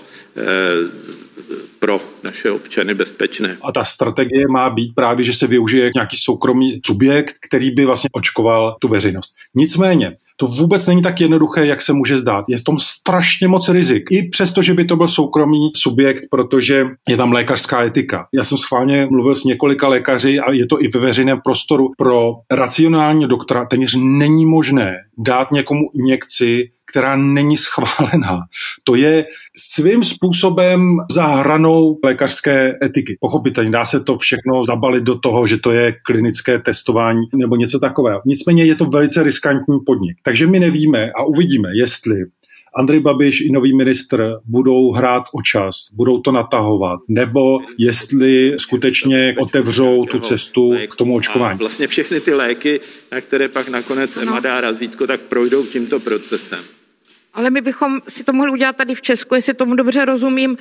pro 1.78 2.00
naše 2.24 2.50
občany 2.50 2.94
bezpečné. 2.94 3.56
A 3.62 3.72
ta 3.72 3.84
strategie 3.84 4.44
má 4.52 4.70
být 4.70 4.94
právě, 4.94 5.24
že 5.24 5.32
se 5.32 5.46
využije 5.46 5.90
nějaký 5.94 6.16
soukromý 6.16 6.80
subjekt, 6.86 7.34
který 7.48 7.70
by 7.70 7.84
vlastně 7.84 8.08
očkoval 8.12 8.76
tu 8.80 8.88
veřejnost. 8.88 9.34
Nicméně, 9.54 10.16
to 10.36 10.46
vůbec 10.46 10.86
není 10.86 11.02
tak 11.02 11.20
jednoduché, 11.20 11.66
jak 11.66 11.82
se 11.82 11.92
může 11.92 12.18
zdát. 12.18 12.44
Je 12.48 12.58
v 12.58 12.64
tom 12.64 12.78
strašně 12.78 13.48
moc 13.48 13.68
rizik. 13.68 14.04
I 14.10 14.28
přesto, 14.28 14.62
že 14.62 14.74
by 14.74 14.84
to 14.84 14.96
byl 14.96 15.08
soukromý 15.08 15.70
subjekt, 15.76 16.24
protože 16.30 16.84
je 17.08 17.16
tam 17.16 17.32
lékařská 17.32 17.84
etika. 17.84 18.26
Já 18.34 18.44
jsem 18.44 18.58
schválně 18.58 19.06
mluvil 19.10 19.34
s 19.34 19.44
několika 19.44 19.88
lékaři 19.88 20.38
a 20.38 20.52
je 20.52 20.66
to 20.66 20.82
i 20.82 20.88
ve 20.88 21.00
veřejném 21.00 21.40
prostoru. 21.44 21.88
Pro 21.98 22.32
racionální 22.50 23.28
doktora 23.28 23.64
téměř 23.64 23.96
není 24.00 24.46
možné 24.46 24.94
dát 25.18 25.52
někomu 25.52 25.80
injekci, 25.94 26.70
která 26.90 27.16
není 27.16 27.56
schválená. 27.56 28.40
To 28.84 28.94
je 28.94 29.26
svým 29.56 30.04
způsobem 30.04 30.96
za 31.10 31.26
hranou 31.26 31.98
lékařské 32.04 32.78
etiky. 32.84 33.16
Pochopitelně 33.20 33.70
dá 33.70 33.84
se 33.84 34.00
to 34.00 34.18
všechno 34.18 34.64
zabalit 34.64 35.04
do 35.04 35.18
toho, 35.18 35.46
že 35.46 35.56
to 35.56 35.70
je 35.70 35.94
klinické 36.06 36.58
testování 36.58 37.26
nebo 37.34 37.56
něco 37.56 37.78
takového. 37.78 38.20
Nicméně 38.26 38.64
je 38.64 38.74
to 38.74 38.84
velice 38.84 39.22
riskantní 39.22 39.78
podnik. 39.86 40.16
Takže 40.22 40.46
my 40.46 40.60
nevíme 40.60 41.10
a 41.16 41.24
uvidíme, 41.24 41.68
jestli 41.74 42.14
Andrej 42.74 43.00
Babiš 43.00 43.40
i 43.40 43.52
nový 43.52 43.76
ministr 43.76 44.34
budou 44.44 44.92
hrát 44.92 45.24
o 45.32 45.42
čas, 45.42 45.88
budou 45.92 46.20
to 46.20 46.32
natahovat, 46.32 47.00
nebo 47.08 47.58
jestli 47.78 48.54
skutečně 48.58 49.34
otevřou 49.38 50.04
tu 50.04 50.18
cestu 50.18 50.76
k 50.90 50.96
tomu 50.96 51.14
očkování. 51.14 51.58
Vlastně 51.58 51.86
všechny 51.86 52.20
ty 52.20 52.34
léky, 52.34 52.80
na 53.12 53.20
které 53.20 53.48
pak 53.48 53.68
nakonec 53.68 54.16
EMA 54.16 54.40
dá 54.40 54.60
razítko, 54.60 55.06
tak 55.06 55.20
projdou 55.20 55.66
tímto 55.66 56.00
procesem. 56.00 56.77
Ale 57.38 57.50
my 57.50 57.60
bychom 57.60 58.00
si 58.08 58.24
to 58.24 58.32
mohli 58.32 58.52
udělat 58.52 58.76
tady 58.76 58.94
v 58.94 59.02
Česku, 59.02 59.34
jestli 59.34 59.54
tomu 59.54 59.74
dobře 59.74 60.04
rozumím, 60.04 60.58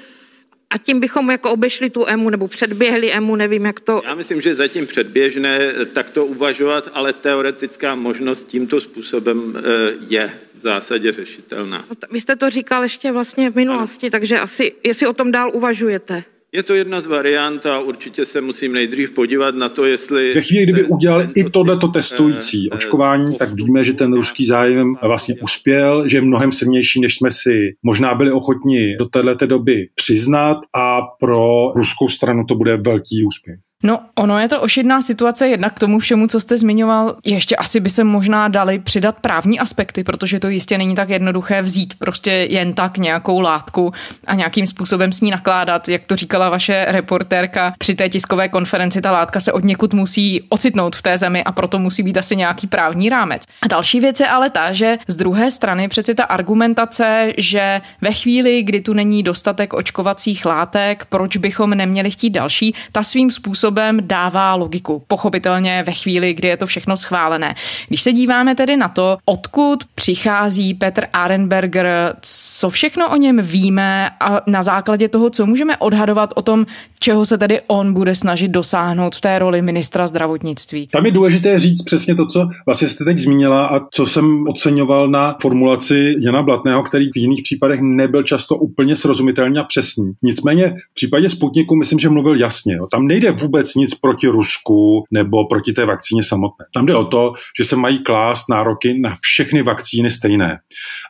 a 0.69 0.77
tím 0.77 1.00
bychom 1.00 1.31
jako 1.31 1.51
obešli 1.51 1.89
tu 1.89 2.07
EMU 2.07 2.29
nebo 2.29 2.48
předběhli 2.48 3.12
EMU, 3.12 3.36
nevím, 3.36 3.65
jak 3.65 3.79
to... 3.79 4.01
Já 4.05 4.15
myslím, 4.15 4.41
že 4.41 4.55
zatím 4.55 4.88
předběžné 4.88 5.74
takto 5.93 6.25
uvažovat, 6.25 6.89
ale 6.93 7.13
teoretická 7.13 7.96
možnost 7.96 8.48
tímto 8.48 8.81
způsobem 8.81 9.53
eh, 9.57 9.62
je 10.07 10.34
v 10.60 10.62
zásadě 10.62 11.12
řešitelná. 11.12 11.86
No, 11.89 11.96
vy 12.12 12.22
jste 12.22 12.36
to 12.36 12.50
říkal 12.50 12.84
ještě 12.84 13.12
vlastně 13.12 13.50
v 13.50 13.55
minulosti, 13.55 14.07
ano. 14.07 14.12
takže 14.12 14.39
asi, 14.39 14.74
jestli 14.84 15.07
o 15.07 15.13
tom 15.13 15.31
dál 15.31 15.51
uvažujete. 15.53 16.24
Je 16.54 16.63
to 16.63 16.75
jedna 16.75 17.01
z 17.01 17.08
variant 17.08 17.66
a 17.66 17.80
určitě 17.80 18.25
se 18.25 18.42
musím 18.42 18.74
nejdřív 18.74 19.12
podívat 19.12 19.56
na 19.56 19.70
to, 19.70 19.86
jestli... 19.86 20.34
Ve 20.34 20.42
chvíli, 20.42 20.63
kdyby 20.63 20.84
udělal 20.84 21.27
i 21.36 21.50
tohleto 21.50 21.88
testující 21.88 22.70
eh, 22.72 22.75
očkování, 22.75 23.38
tak 23.38 23.54
víme, 23.54 23.84
že 23.84 23.94
ten 23.94 24.13
ruský 24.13 24.46
zájem 24.46 24.96
vlastně 25.04 25.36
uspěl, 25.42 26.08
že 26.10 26.18
je 26.18 26.22
mnohem 26.22 26.51
silnější, 26.51 27.01
než 27.01 27.16
jsme 27.16 27.32
si 27.32 27.75
možná 27.84 28.16
byli 28.16 28.32
ochotni 28.32 28.98
do 28.98 29.06
této 29.06 29.46
doby 29.46 29.88
přiznat 29.96 30.58
a 30.75 31.01
pro 31.20 31.72
ruskou 31.75 32.08
stranu 32.10 32.44
to 32.48 32.56
bude 32.56 32.77
velký 32.77 33.24
úspěch. 33.27 33.67
No, 33.84 34.00
ono 34.15 34.39
je 34.39 34.50
to 34.50 34.62
ošidná 34.62 35.01
situace 35.01 35.48
jednak 35.48 35.74
k 35.74 35.79
tomu 35.79 36.00
všemu, 36.00 36.27
co 36.27 36.39
jste 36.39 36.57
zmiňoval. 36.57 37.15
Ještě 37.25 37.55
asi 37.55 37.79
by 37.79 37.89
se 37.89 38.03
možná 38.03 38.48
dali 38.48 38.79
přidat 38.79 39.15
právní 39.22 39.60
aspekty, 39.60 40.03
protože 40.03 40.39
to 40.39 40.50
jistě 40.50 40.77
není 40.77 40.96
tak 40.96 41.10
jednoduché 41.10 41.62
vzít 41.62 41.93
prostě 42.00 42.31
jen 42.31 42.74
tak 42.74 42.98
nějakou 42.98 43.39
látku 43.39 43.91
a 44.27 44.36
nějakým 44.36 44.67
způsobem 44.67 45.13
s 45.13 45.22
ní 45.22 45.31
nakládat. 45.31 45.89
Jak 45.89 46.01
to 46.05 46.15
říkala 46.15 46.50
vaše 46.50 46.86
reportérka 46.89 47.74
při 47.77 47.96
té 47.96 48.10
tiskové 48.10 48.50
konferenci, 48.50 49.01
ta 49.01 49.12
látka 49.12 49.39
se 49.39 49.51
od 49.51 49.63
někud 49.63 49.93
musí 49.93 50.41
ocitnout 50.50 50.96
v 50.96 51.01
té 51.01 51.17
zemi 51.17 51.43
a 51.43 51.51
proto 51.51 51.79
musí 51.79 52.03
být 52.03 52.17
asi 52.17 52.36
nějaký 52.36 52.67
právní 52.67 53.10
rámec. 53.10 53.43
A 53.62 53.67
další 53.67 54.00
věc 54.00 54.19
je 54.19 54.27
ale 54.27 54.50
ta, 54.50 54.74
že 54.74 54.98
z 55.07 55.15
druhé 55.15 55.51
strany 55.51 55.88
přeci 55.88 56.15
ta 56.15 56.24
argumentace, 56.24 57.34
že 57.38 57.81
ve 58.01 58.13
chvíli, 58.13 58.63
kdy 58.63 58.81
tu 58.81 58.93
není 58.93 59.24
dostatek 59.24 59.74
očkovacích 59.74 60.46
látek, 60.46 61.05
proč 61.05 61.38
bychom 61.38 61.69
neměli 61.69 62.12
chtít 62.12 62.29
další, 62.29 62.74
ta 62.91 63.03
svým 63.03 63.31
způsobem 63.31 63.67
způsobem 63.68 64.00
dává 64.02 64.56
logiku. 64.56 65.04
Pochopitelně 65.08 65.84
ve 65.88 65.94
chvíli, 65.94 66.34
kdy 66.34 66.48
je 66.48 66.58
to 66.58 66.68
všechno 66.68 66.98
schválené. 66.98 67.56
Když 67.88 68.02
se 68.02 68.14
díváme 68.14 68.56
tedy 68.56 68.78
na 68.78 68.90
to, 68.90 69.18
odkud 69.26 69.84
přichází 69.96 70.74
Petr 70.74 71.04
Arenberger, 71.14 72.16
co 72.22 72.70
všechno 72.70 73.10
o 73.10 73.16
něm 73.16 73.42
víme 73.42 74.10
a 74.20 74.42
na 74.48 74.64
základě 74.64 75.10
toho, 75.10 75.30
co 75.30 75.46
můžeme 75.46 75.78
odhadovat 75.78 76.34
o 76.36 76.42
tom, 76.42 76.66
čeho 77.00 77.26
se 77.26 77.38
tedy 77.38 77.62
on 77.68 77.94
bude 77.94 78.16
snažit 78.16 78.48
dosáhnout 78.48 79.16
v 79.16 79.22
té 79.22 79.40
roli 79.40 79.62
ministra 79.62 80.08
zdravotnictví. 80.08 80.88
Tam 80.88 81.06
je 81.06 81.12
důležité 81.12 81.60
říct 81.60 81.82
přesně 81.82 82.16
to, 82.16 82.26
co 82.26 82.48
vlastně 82.66 82.90
jste 82.90 83.06
teď 83.06 83.20
zmínila 83.20 83.68
a 83.68 83.80
co 83.92 84.06
jsem 84.06 84.48
oceňoval 84.48 85.08
na 85.10 85.36
formulaci 85.42 86.16
Jana 86.20 86.44
Blatného, 86.44 86.84
který 86.84 87.06
v 87.06 87.18
jiných 87.18 87.42
případech 87.44 87.80
nebyl 87.82 88.24
často 88.24 88.56
úplně 88.56 88.96
srozumitelný 88.96 89.58
a 89.58 89.64
přesný. 89.64 90.12
Nicméně 90.24 90.70
v 90.92 90.94
případě 90.94 91.30
Sputniku 91.30 91.76
myslím, 91.76 92.00
že 92.00 92.10
mluvil 92.10 92.40
jasně. 92.40 92.76
Jo. 92.76 92.88
Tam 92.92 93.08
nejde 93.08 93.32
vůbec 93.32 93.57
vůbec 93.58 93.76
nic 93.76 93.96
proti 93.96 94.28
Rusku 94.28 95.04
nebo 95.12 95.46
proti 95.46 95.74
té 95.74 95.86
vakcíně 95.86 96.24
samotné. 96.24 96.66
Tam 96.74 96.86
jde 96.86 96.96
o 96.96 97.06
to, 97.06 97.34
že 97.58 97.64
se 97.64 97.76
mají 97.76 98.04
klást 98.04 98.50
nároky 98.50 99.00
na 99.00 99.18
všechny 99.22 99.64
vakcíny 99.64 100.12
stejné. 100.12 100.60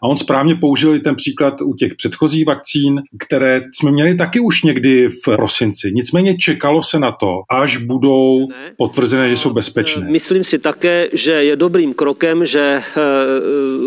A 0.04 0.08
on 0.08 0.18
správně 0.18 0.56
použil 0.56 0.96
i 0.96 1.00
ten 1.00 1.16
příklad 1.16 1.62
u 1.62 1.74
těch 1.74 1.96
předchozích 1.96 2.46
vakcín, 2.46 3.02
které 3.20 3.62
jsme 3.74 3.92
měli 3.92 4.16
taky 4.16 4.40
už 4.40 4.64
někdy 4.64 5.08
v 5.10 5.36
prosinci. 5.36 5.92
Nicméně 5.94 6.38
čekalo 6.38 6.84
se 6.84 7.00
na 7.00 7.12
to, 7.12 7.42
až 7.50 7.78
budou 7.78 8.48
potvrzené, 8.78 9.30
že 9.30 9.38
jsou 9.38 9.54
bezpečné. 9.54 10.08
Myslím 10.10 10.44
si 10.44 10.60
také, 10.60 11.10
že 11.14 11.32
je 11.32 11.56
dobrým 11.56 11.94
krokem, 11.94 12.46
že 12.46 12.80
eh, 12.80 12.84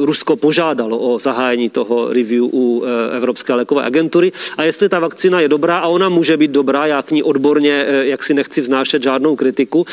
Rusko 0.05 0.37
požádalo 0.37 0.99
o 0.99 1.19
zahájení 1.19 1.71
toho 1.71 2.13
review 2.13 2.45
u 2.45 2.85
eh, 2.85 3.17
Evropské 3.17 3.55
lékové 3.55 3.85
agentury 3.85 4.33
a 4.57 4.63
jestli 4.63 4.89
ta 4.89 4.99
vakcína 4.99 5.41
je 5.41 5.49
dobrá 5.49 5.79
a 5.79 5.89
ona 5.89 6.09
může 6.09 6.37
být 6.37 6.51
dobrá, 6.51 6.87
já 6.87 7.03
k 7.03 7.11
ní 7.11 7.23
odborně, 7.23 7.85
eh, 7.87 8.07
jak 8.07 8.25
si 8.25 8.35
nech 8.35 8.50
nechci 8.51 8.61
vznášet 8.61 9.03
žádnou 9.03 9.37
kritiku, 9.37 9.87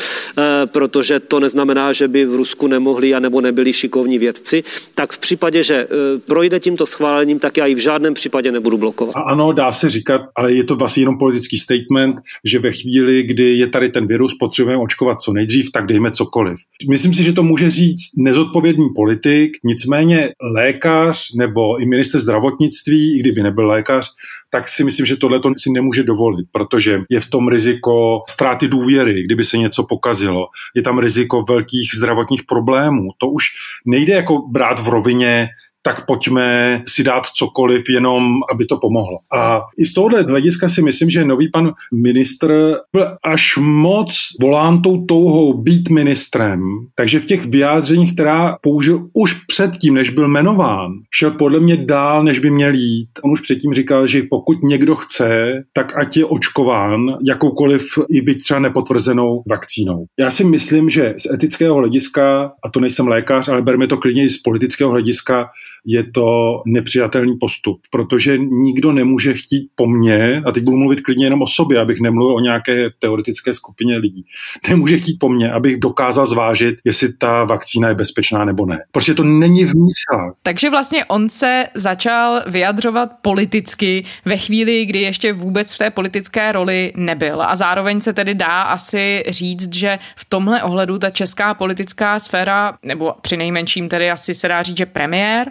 protože 0.66 1.20
to 1.20 1.40
neznamená, 1.40 1.92
že 1.92 2.08
by 2.08 2.26
v 2.26 2.34
Rusku 2.34 2.66
nemohli 2.66 3.14
a 3.14 3.20
nebo 3.20 3.40
nebyli 3.40 3.72
šikovní 3.72 4.18
vědci, 4.18 4.64
tak 4.94 5.12
v 5.12 5.18
případě, 5.18 5.62
že 5.62 5.86
projde 6.26 6.60
tímto 6.60 6.86
schválením, 6.86 7.38
tak 7.38 7.56
já 7.56 7.66
ji 7.66 7.74
v 7.74 7.78
žádném 7.78 8.14
případě 8.14 8.52
nebudu 8.52 8.78
blokovat. 8.78 9.16
A 9.16 9.20
ano, 9.20 9.52
dá 9.52 9.72
se 9.72 9.90
říkat, 9.90 10.20
ale 10.36 10.52
je 10.52 10.64
to 10.64 10.76
vlastně 10.76 11.02
jenom 11.02 11.18
politický 11.18 11.58
statement, 11.58 12.16
že 12.44 12.58
ve 12.58 12.72
chvíli, 12.72 13.22
kdy 13.22 13.58
je 13.58 13.66
tady 13.66 13.88
ten 13.88 14.06
virus, 14.06 14.34
potřebujeme 14.34 14.82
očkovat 14.82 15.20
co 15.20 15.32
nejdřív, 15.32 15.72
tak 15.72 15.86
dejme 15.86 16.10
cokoliv. 16.10 16.58
Myslím 16.90 17.14
si, 17.14 17.22
že 17.22 17.32
to 17.32 17.42
může 17.42 17.70
říct 17.70 18.10
nezodpovědný 18.16 18.88
politik, 18.96 19.56
nicméně 19.64 20.30
lékař 20.54 21.34
nebo 21.38 21.80
i 21.80 21.86
minister 21.86 22.20
zdravotnictví, 22.20 23.16
i 23.16 23.20
kdyby 23.20 23.42
nebyl 23.42 23.66
lékař, 23.66 24.10
tak 24.50 24.68
si 24.68 24.84
myslím, 24.84 25.06
že 25.06 25.16
tohle 25.16 25.40
to 25.40 25.50
si 25.56 25.70
nemůže 25.70 26.02
dovolit, 26.02 26.46
protože 26.52 27.00
je 27.10 27.20
v 27.20 27.30
tom 27.30 27.48
riziko 27.48 28.22
ztráty 28.28 28.68
důvěry, 28.68 29.24
kdyby 29.24 29.44
se 29.44 29.58
něco 29.58 29.86
pokazilo. 29.88 30.46
Je 30.76 30.82
tam 30.82 30.98
riziko 30.98 31.42
velkých 31.48 31.90
zdravotních 31.94 32.42
problémů. 32.42 33.08
To 33.18 33.28
už 33.28 33.44
nejde 33.86 34.14
jako 34.14 34.48
brát 34.48 34.80
v 34.80 34.88
rovině 34.88 35.48
tak 35.88 36.06
pojďme 36.06 36.82
si 36.88 37.04
dát 37.04 37.26
cokoliv, 37.26 37.90
jenom 37.90 38.34
aby 38.52 38.66
to 38.66 38.76
pomohlo. 38.76 39.18
A 39.32 39.60
i 39.78 39.84
z 39.84 39.94
tohohle 39.94 40.22
hlediska 40.22 40.68
si 40.68 40.82
myslím, 40.82 41.10
že 41.10 41.24
nový 41.24 41.48
pan 41.48 41.72
ministr 41.94 42.76
byl 42.92 43.16
až 43.24 43.56
moc 43.56 44.18
volán 44.40 44.82
tou 44.82 45.04
touhou 45.06 45.62
být 45.62 45.90
ministrem, 45.90 46.60
takže 46.94 47.18
v 47.18 47.24
těch 47.24 47.46
vyjádřeních, 47.46 48.14
která 48.14 48.56
použil 48.62 49.08
už 49.12 49.34
předtím, 49.34 49.94
než 49.94 50.10
byl 50.10 50.28
jmenován, 50.28 50.92
šel 51.14 51.30
podle 51.30 51.60
mě 51.60 51.76
dál, 51.76 52.24
než 52.24 52.38
by 52.38 52.50
měl 52.50 52.74
jít. 52.74 53.08
On 53.24 53.30
už 53.30 53.40
předtím 53.40 53.72
říkal, 53.74 54.06
že 54.06 54.22
pokud 54.30 54.62
někdo 54.62 54.96
chce, 54.96 55.52
tak 55.72 55.98
ať 55.98 56.16
je 56.16 56.24
očkován 56.24 57.00
jakoukoliv 57.28 57.82
i 58.10 58.20
byť 58.20 58.42
třeba 58.42 58.60
nepotvrzenou 58.60 59.42
vakcínou. 59.50 60.04
Já 60.18 60.30
si 60.30 60.44
myslím, 60.44 60.90
že 60.90 61.14
z 61.18 61.32
etického 61.32 61.74
hlediska, 61.76 62.52
a 62.64 62.70
to 62.70 62.80
nejsem 62.80 63.08
lékař, 63.08 63.48
ale 63.48 63.62
berme 63.62 63.86
to 63.86 63.96
klidně 63.96 64.24
i 64.24 64.28
z 64.30 64.42
politického 64.42 64.90
hlediska, 64.90 65.48
je 65.86 66.04
to 66.04 66.62
nepřijatelný 66.66 67.36
postup, 67.40 67.80
protože 67.90 68.38
nikdo 68.38 68.92
nemůže 68.92 69.34
chtít 69.34 69.70
po 69.74 69.86
mně, 69.86 70.42
a 70.46 70.52
teď 70.52 70.64
budu 70.64 70.76
mluvit 70.76 71.00
klidně 71.00 71.26
jenom 71.26 71.42
o 71.42 71.46
sobě, 71.46 71.80
abych 71.80 72.00
nemluvil 72.00 72.36
o 72.36 72.40
nějaké 72.40 72.90
teoretické 72.98 73.54
skupině 73.54 73.96
lidí, 73.96 74.24
nemůže 74.68 74.98
chtít 74.98 75.16
po 75.20 75.28
mně, 75.28 75.52
abych 75.52 75.76
dokázal 75.76 76.26
zvážit, 76.26 76.74
jestli 76.84 77.12
ta 77.12 77.44
vakcína 77.44 77.88
je 77.88 77.94
bezpečná 77.94 78.44
nebo 78.44 78.66
ne. 78.66 78.78
Protože 78.92 79.14
to 79.14 79.24
není 79.24 79.64
v 79.64 79.74
místách. 79.74 80.34
Takže 80.42 80.70
vlastně 80.70 81.04
on 81.04 81.28
se 81.28 81.66
začal 81.74 82.42
vyjadřovat 82.46 83.10
politicky 83.22 84.04
ve 84.24 84.36
chvíli, 84.36 84.86
kdy 84.86 85.00
ještě 85.00 85.32
vůbec 85.32 85.74
v 85.74 85.78
té 85.78 85.90
politické 85.90 86.52
roli 86.52 86.92
nebyl. 86.96 87.42
A 87.42 87.56
zároveň 87.56 88.00
se 88.00 88.12
tedy 88.12 88.34
dá 88.34 88.62
asi 88.62 89.24
říct, 89.28 89.74
že 89.74 89.98
v 90.16 90.24
tomhle 90.28 90.62
ohledu 90.62 90.98
ta 90.98 91.10
česká 91.10 91.54
politická 91.54 92.18
sféra, 92.18 92.78
nebo 92.82 93.14
při 93.20 93.36
nejmenším 93.36 93.88
tedy 93.88 94.10
asi 94.10 94.34
se 94.34 94.48
dá 94.48 94.62
říct, 94.62 94.76
že 94.76 94.86
premiér, 94.86 95.50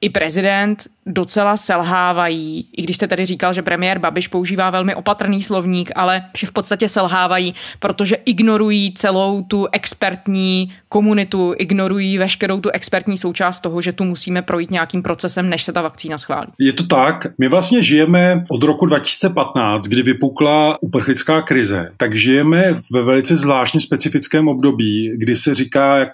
i 0.00 0.10
prezident 0.10 0.86
docela 1.06 1.56
selhávají, 1.56 2.68
i 2.76 2.82
když 2.82 2.96
jste 2.96 3.06
tady 3.06 3.24
říkal, 3.24 3.52
že 3.52 3.62
premiér 3.62 3.98
Babiš 3.98 4.28
používá 4.28 4.70
velmi 4.70 4.94
opatrný 4.94 5.42
slovník, 5.42 5.90
ale 5.94 6.22
že 6.36 6.46
v 6.46 6.52
podstatě 6.52 6.88
selhávají, 6.88 7.54
protože 7.78 8.16
ignorují 8.16 8.94
celou 8.94 9.42
tu 9.42 9.66
expertní 9.72 10.72
komunitu, 10.88 11.54
ignorují 11.58 12.18
veškerou 12.18 12.60
tu 12.60 12.70
expertní 12.70 13.18
součást 13.18 13.60
toho, 13.60 13.80
že 13.80 13.92
tu 13.92 14.04
musíme 14.04 14.42
projít 14.42 14.70
nějakým 14.70 15.02
procesem, 15.02 15.48
než 15.48 15.62
se 15.62 15.72
ta 15.72 15.82
vakcína 15.82 16.18
schválí. 16.18 16.48
Je 16.58 16.72
to 16.72 16.86
tak. 16.86 17.26
My 17.38 17.48
vlastně 17.48 17.82
žijeme 17.82 18.44
od 18.48 18.62
roku 18.62 18.86
2015, 18.86 19.86
kdy 19.86 20.02
vypukla 20.02 20.78
uprchlická 20.82 21.42
krize, 21.42 21.92
tak 21.96 22.14
žijeme 22.14 22.74
ve 22.92 23.02
velice 23.02 23.36
zvláštně 23.36 23.80
specifickém 23.80 24.48
období, 24.48 25.12
kdy 25.16 25.36
se 25.36 25.54
říká, 25.54 26.06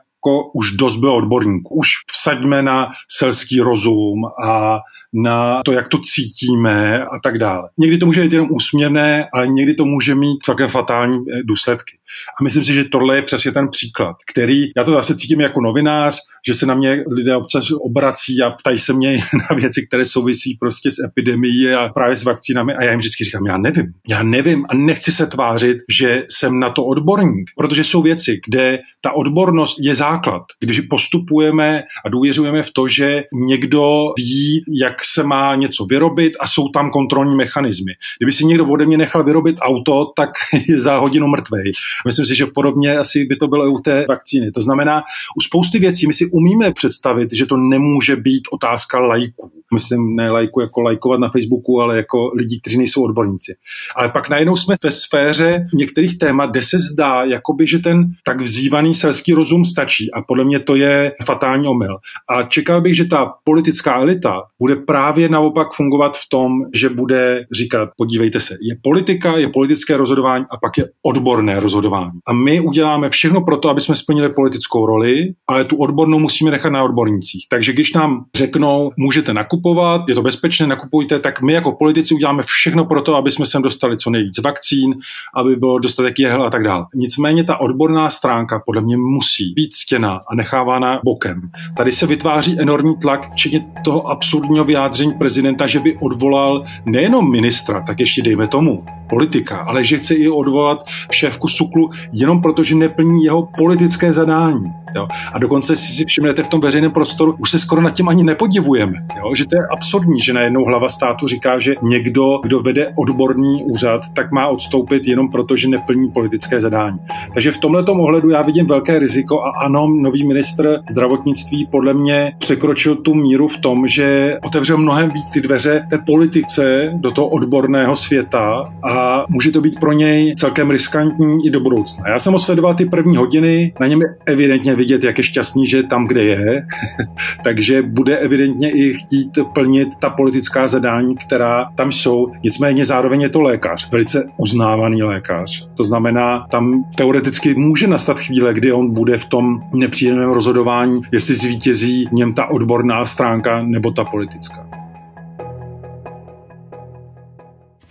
už 0.54 0.70
dost 0.70 0.96
bylo 0.96 1.16
odborníků. 1.16 1.74
Už 1.74 1.88
vsaďme 2.12 2.62
na 2.62 2.90
selský 3.08 3.60
rozum 3.60 4.24
a 4.44 4.78
na 5.14 5.62
to, 5.64 5.72
jak 5.72 5.88
to 5.88 5.98
cítíme 5.98 7.04
a 7.04 7.18
tak 7.22 7.38
dále. 7.38 7.68
Někdy 7.78 7.98
to 7.98 8.06
může 8.06 8.22
být 8.22 8.32
jenom 8.32 8.48
úsměvné, 8.50 9.28
ale 9.34 9.48
někdy 9.48 9.74
to 9.74 9.84
může 9.84 10.14
mít 10.14 10.42
celkem 10.42 10.68
fatální 10.68 11.18
eh, 11.18 11.42
důsledky. 11.44 11.96
A 12.40 12.44
myslím 12.44 12.64
si, 12.64 12.74
že 12.74 12.84
tohle 12.84 13.16
je 13.16 13.22
přesně 13.22 13.52
ten 13.52 13.68
příklad, 13.68 14.16
který 14.32 14.64
já 14.76 14.84
to 14.84 14.92
zase 14.92 15.14
cítím 15.14 15.40
jako 15.40 15.60
novinář, 15.60 16.18
že 16.46 16.54
se 16.54 16.66
na 16.66 16.74
mě 16.74 17.04
lidé 17.10 17.36
občas 17.36 17.70
obrací 17.70 18.42
a 18.42 18.50
ptají 18.50 18.78
se 18.78 18.92
mě 18.92 19.12
na 19.50 19.56
věci, 19.56 19.86
které 19.86 20.04
souvisí 20.04 20.56
prostě 20.60 20.90
s 20.90 20.98
epidemií 21.04 21.70
a 21.70 21.88
právě 21.88 22.16
s 22.16 22.24
vakcínami 22.24 22.74
a 22.74 22.84
já 22.84 22.90
jim 22.90 23.00
vždycky 23.00 23.24
říkám, 23.24 23.46
já 23.46 23.58
nevím, 23.58 23.92
já 24.08 24.22
nevím 24.22 24.66
a 24.68 24.74
nechci 24.74 25.12
se 25.12 25.26
tvářit, 25.26 25.78
že 25.98 26.24
jsem 26.30 26.60
na 26.60 26.70
to 26.70 26.84
odborník, 26.84 27.50
protože 27.56 27.84
jsou 27.84 28.02
věci, 28.02 28.40
kde 28.46 28.78
ta 29.00 29.12
odbornost 29.12 29.78
je 29.80 29.94
základ, 29.94 30.42
když 30.60 30.80
postupujeme 30.80 31.82
a 32.04 32.08
důvěřujeme 32.08 32.62
v 32.62 32.72
to, 32.72 32.88
že 32.88 33.22
někdo 33.32 34.12
ví, 34.16 34.64
jak 34.80 35.01
se 35.04 35.22
má 35.24 35.54
něco 35.54 35.84
vyrobit 35.84 36.32
a 36.40 36.46
jsou 36.46 36.68
tam 36.68 36.90
kontrolní 36.90 37.36
mechanismy. 37.36 37.92
Kdyby 38.18 38.32
si 38.32 38.46
někdo 38.46 38.66
ode 38.66 38.86
mě 38.86 38.98
nechal 38.98 39.24
vyrobit 39.24 39.56
auto, 39.60 40.12
tak 40.16 40.30
je 40.68 40.80
za 40.80 40.96
hodinu 40.96 41.26
mrtvej. 41.26 41.72
Myslím 42.06 42.26
si, 42.26 42.36
že 42.36 42.46
podobně 42.46 42.98
asi 42.98 43.24
by 43.24 43.36
to 43.36 43.48
bylo 43.48 43.66
i 43.66 43.68
u 43.68 43.78
té 43.78 44.06
vakcíny. 44.08 44.50
To 44.50 44.60
znamená, 44.60 45.02
u 45.36 45.40
spousty 45.40 45.78
věcí 45.78 46.06
my 46.06 46.12
si 46.12 46.30
umíme 46.30 46.72
představit, 46.72 47.32
že 47.32 47.46
to 47.46 47.56
nemůže 47.56 48.16
být 48.16 48.42
otázka 48.52 48.98
lajků. 48.98 49.50
Myslím, 49.74 50.16
ne 50.16 50.30
lajku 50.30 50.60
jako 50.60 50.80
lajkovat 50.80 51.20
na 51.20 51.28
Facebooku, 51.28 51.80
ale 51.80 51.96
jako 51.96 52.32
lidí, 52.36 52.60
kteří 52.60 52.78
nejsou 52.78 53.04
odborníci. 53.04 53.54
Ale 53.96 54.08
pak 54.08 54.28
najednou 54.28 54.56
jsme 54.56 54.76
ve 54.82 54.90
sféře 54.90 55.66
některých 55.74 56.18
témat, 56.18 56.50
kde 56.50 56.62
se 56.62 56.78
zdá, 56.78 57.24
jakoby, 57.24 57.66
že 57.66 57.78
ten 57.78 58.12
tak 58.24 58.40
vzývaný 58.40 58.94
selský 58.94 59.32
rozum 59.32 59.64
stačí. 59.64 60.12
A 60.12 60.22
podle 60.22 60.44
mě 60.44 60.60
to 60.60 60.76
je 60.76 61.12
fatální 61.24 61.68
omyl. 61.68 61.96
A 62.28 62.42
čekal 62.42 62.80
bych, 62.80 62.96
že 62.96 63.04
ta 63.04 63.34
politická 63.44 64.00
elita 64.00 64.42
bude 64.58 64.76
právě 64.92 65.28
naopak 65.28 65.72
fungovat 65.72 66.16
v 66.16 66.28
tom, 66.28 66.52
že 66.74 66.88
bude 66.88 67.44
říkat, 67.52 67.88
podívejte 67.96 68.40
se, 68.40 68.56
je 68.60 68.76
politika, 68.82 69.36
je 69.36 69.48
politické 69.48 69.96
rozhodování 69.96 70.44
a 70.50 70.56
pak 70.56 70.78
je 70.78 70.84
odborné 71.06 71.60
rozhodování. 71.60 72.18
A 72.26 72.32
my 72.32 72.60
uděláme 72.60 73.10
všechno 73.10 73.40
pro 73.40 73.56
to, 73.56 73.68
aby 73.68 73.80
jsme 73.80 73.94
splnili 73.94 74.28
politickou 74.28 74.86
roli, 74.86 75.32
ale 75.48 75.64
tu 75.64 75.76
odbornou 75.76 76.18
musíme 76.18 76.50
nechat 76.50 76.70
na 76.70 76.84
odbornících. 76.84 77.46
Takže 77.50 77.72
když 77.72 77.92
nám 77.92 78.24
řeknou, 78.36 78.90
můžete 78.96 79.34
nakupovat, 79.34 80.02
je 80.08 80.14
to 80.14 80.22
bezpečné, 80.22 80.66
nakupujte, 80.66 81.18
tak 81.18 81.42
my 81.42 81.52
jako 81.52 81.72
politici 81.72 82.14
uděláme 82.14 82.42
všechno 82.42 82.84
pro 82.84 83.02
to, 83.02 83.16
aby 83.16 83.30
jsme 83.30 83.46
sem 83.46 83.62
dostali 83.62 83.96
co 83.96 84.10
nejvíc 84.10 84.38
vakcín, 84.38 84.94
aby 85.36 85.56
bylo 85.56 85.78
dostatek 85.78 86.18
jehel 86.18 86.44
a 86.46 86.50
tak 86.50 86.64
dále. 86.64 86.84
Nicméně 86.94 87.44
ta 87.44 87.60
odborná 87.60 88.10
stránka 88.10 88.62
podle 88.66 88.82
mě 88.82 88.96
musí 88.96 89.52
být 89.56 89.74
stěna 89.74 90.20
a 90.28 90.34
nechávána 90.34 91.00
bokem. 91.04 91.40
Tady 91.76 91.92
se 91.92 92.06
vytváří 92.06 92.60
enormní 92.60 92.96
tlak, 93.02 93.32
včetně 93.32 93.66
toho 93.84 94.06
absurdního 94.08 94.64
vyjádření 94.64 94.81
prezidenta, 95.18 95.66
že 95.66 95.80
by 95.80 95.96
odvolal 96.00 96.64
nejenom 96.86 97.30
ministra, 97.30 97.80
tak 97.80 98.00
ještě 98.00 98.22
dejme 98.22 98.48
tomu 98.48 98.84
politika, 99.08 99.56
ale 99.56 99.84
že 99.84 99.98
chce 99.98 100.14
i 100.14 100.28
odvolat 100.28 100.88
šéfku 101.10 101.48
SUKLu 101.48 101.90
jenom 102.12 102.42
proto, 102.42 102.62
že 102.62 102.74
neplní 102.74 103.24
jeho 103.24 103.48
politické 103.58 104.12
zadání. 104.12 104.72
Jo? 104.96 105.08
A 105.32 105.38
dokonce 105.38 105.76
si 105.76 105.92
si 105.92 106.04
všimnete 106.04 106.42
v 106.42 106.48
tom 106.48 106.60
veřejném 106.60 106.90
prostoru, 106.90 107.34
už 107.38 107.50
se 107.50 107.58
skoro 107.58 107.82
nad 107.82 107.90
tím 107.90 108.08
ani 108.08 108.24
nepodivujeme. 108.24 108.92
Jo? 109.16 109.34
Že 109.34 109.46
to 109.46 109.56
je 109.56 109.66
absurdní, 109.72 110.20
že 110.20 110.32
najednou 110.32 110.64
hlava 110.64 110.88
státu 110.88 111.26
říká, 111.26 111.58
že 111.58 111.74
někdo, 111.82 112.38
kdo 112.42 112.60
vede 112.60 112.92
odborný 112.96 113.64
úřad, 113.64 114.00
tak 114.14 114.32
má 114.32 114.48
odstoupit 114.48 115.06
jenom 115.06 115.30
proto, 115.30 115.56
že 115.56 115.68
neplní 115.68 116.10
politické 116.10 116.60
zadání. 116.60 116.98
Takže 117.34 117.52
v 117.52 117.58
tomto 117.58 117.92
ohledu 117.92 118.30
já 118.30 118.42
vidím 118.42 118.66
velké 118.66 118.98
riziko 118.98 119.42
a 119.42 119.50
ano, 119.64 119.88
nový 119.88 120.26
ministr 120.26 120.80
zdravotnictví 120.90 121.66
podle 121.66 121.94
mě 121.94 122.32
překročil 122.38 122.96
tu 122.96 123.14
míru 123.14 123.48
v 123.48 123.56
tom, 123.56 123.88
že 123.88 124.38
otevřel 124.42 124.61
mnohem 124.70 125.10
víc 125.10 125.30
ty 125.30 125.40
dveře 125.40 125.86
té 125.90 125.98
politice 125.98 126.90
do 126.94 127.10
toho 127.10 127.28
odborného 127.28 127.96
světa 127.96 128.72
a 128.82 129.24
může 129.28 129.50
to 129.50 129.60
být 129.60 129.80
pro 129.80 129.92
něj 129.92 130.34
celkem 130.38 130.70
riskantní 130.70 131.46
i 131.46 131.50
do 131.50 131.60
budoucna. 131.60 132.04
Já 132.08 132.18
jsem 132.18 132.32
ho 132.32 132.38
sledoval 132.38 132.74
ty 132.74 132.84
první 132.84 133.16
hodiny, 133.16 133.72
na 133.80 133.86
něm 133.86 134.00
je 134.00 134.06
evidentně 134.26 134.74
vidět, 134.74 135.04
jak 135.04 135.18
je 135.18 135.24
šťastný, 135.24 135.66
že 135.66 135.76
je 135.76 135.82
tam, 135.82 136.06
kde 136.06 136.24
je, 136.24 136.66
takže 137.44 137.82
bude 137.82 138.16
evidentně 138.18 138.70
i 138.70 138.94
chtít 138.94 139.38
plnit 139.54 139.88
ta 140.00 140.10
politická 140.10 140.68
zadání, 140.68 141.16
která 141.16 141.66
tam 141.74 141.92
jsou. 141.92 142.32
Nicméně 142.44 142.84
zároveň 142.84 143.20
je 143.20 143.28
to 143.28 143.42
lékař, 143.42 143.90
velice 143.92 144.24
uznávaný 144.36 145.02
lékař. 145.02 145.68
To 145.74 145.84
znamená, 145.84 146.46
tam 146.50 146.84
teoreticky 146.96 147.54
může 147.54 147.86
nastat 147.86 148.20
chvíle, 148.20 148.54
kdy 148.54 148.72
on 148.72 148.92
bude 148.92 149.18
v 149.18 149.24
tom 149.24 149.60
nepříjemném 149.74 150.30
rozhodování, 150.30 151.00
jestli 151.12 151.34
zvítězí 151.34 152.08
něm 152.12 152.34
ta 152.34 152.46
odborná 152.46 153.06
stránka 153.06 153.62
nebo 153.62 153.90
ta 153.90 154.04
politická. 154.04 154.51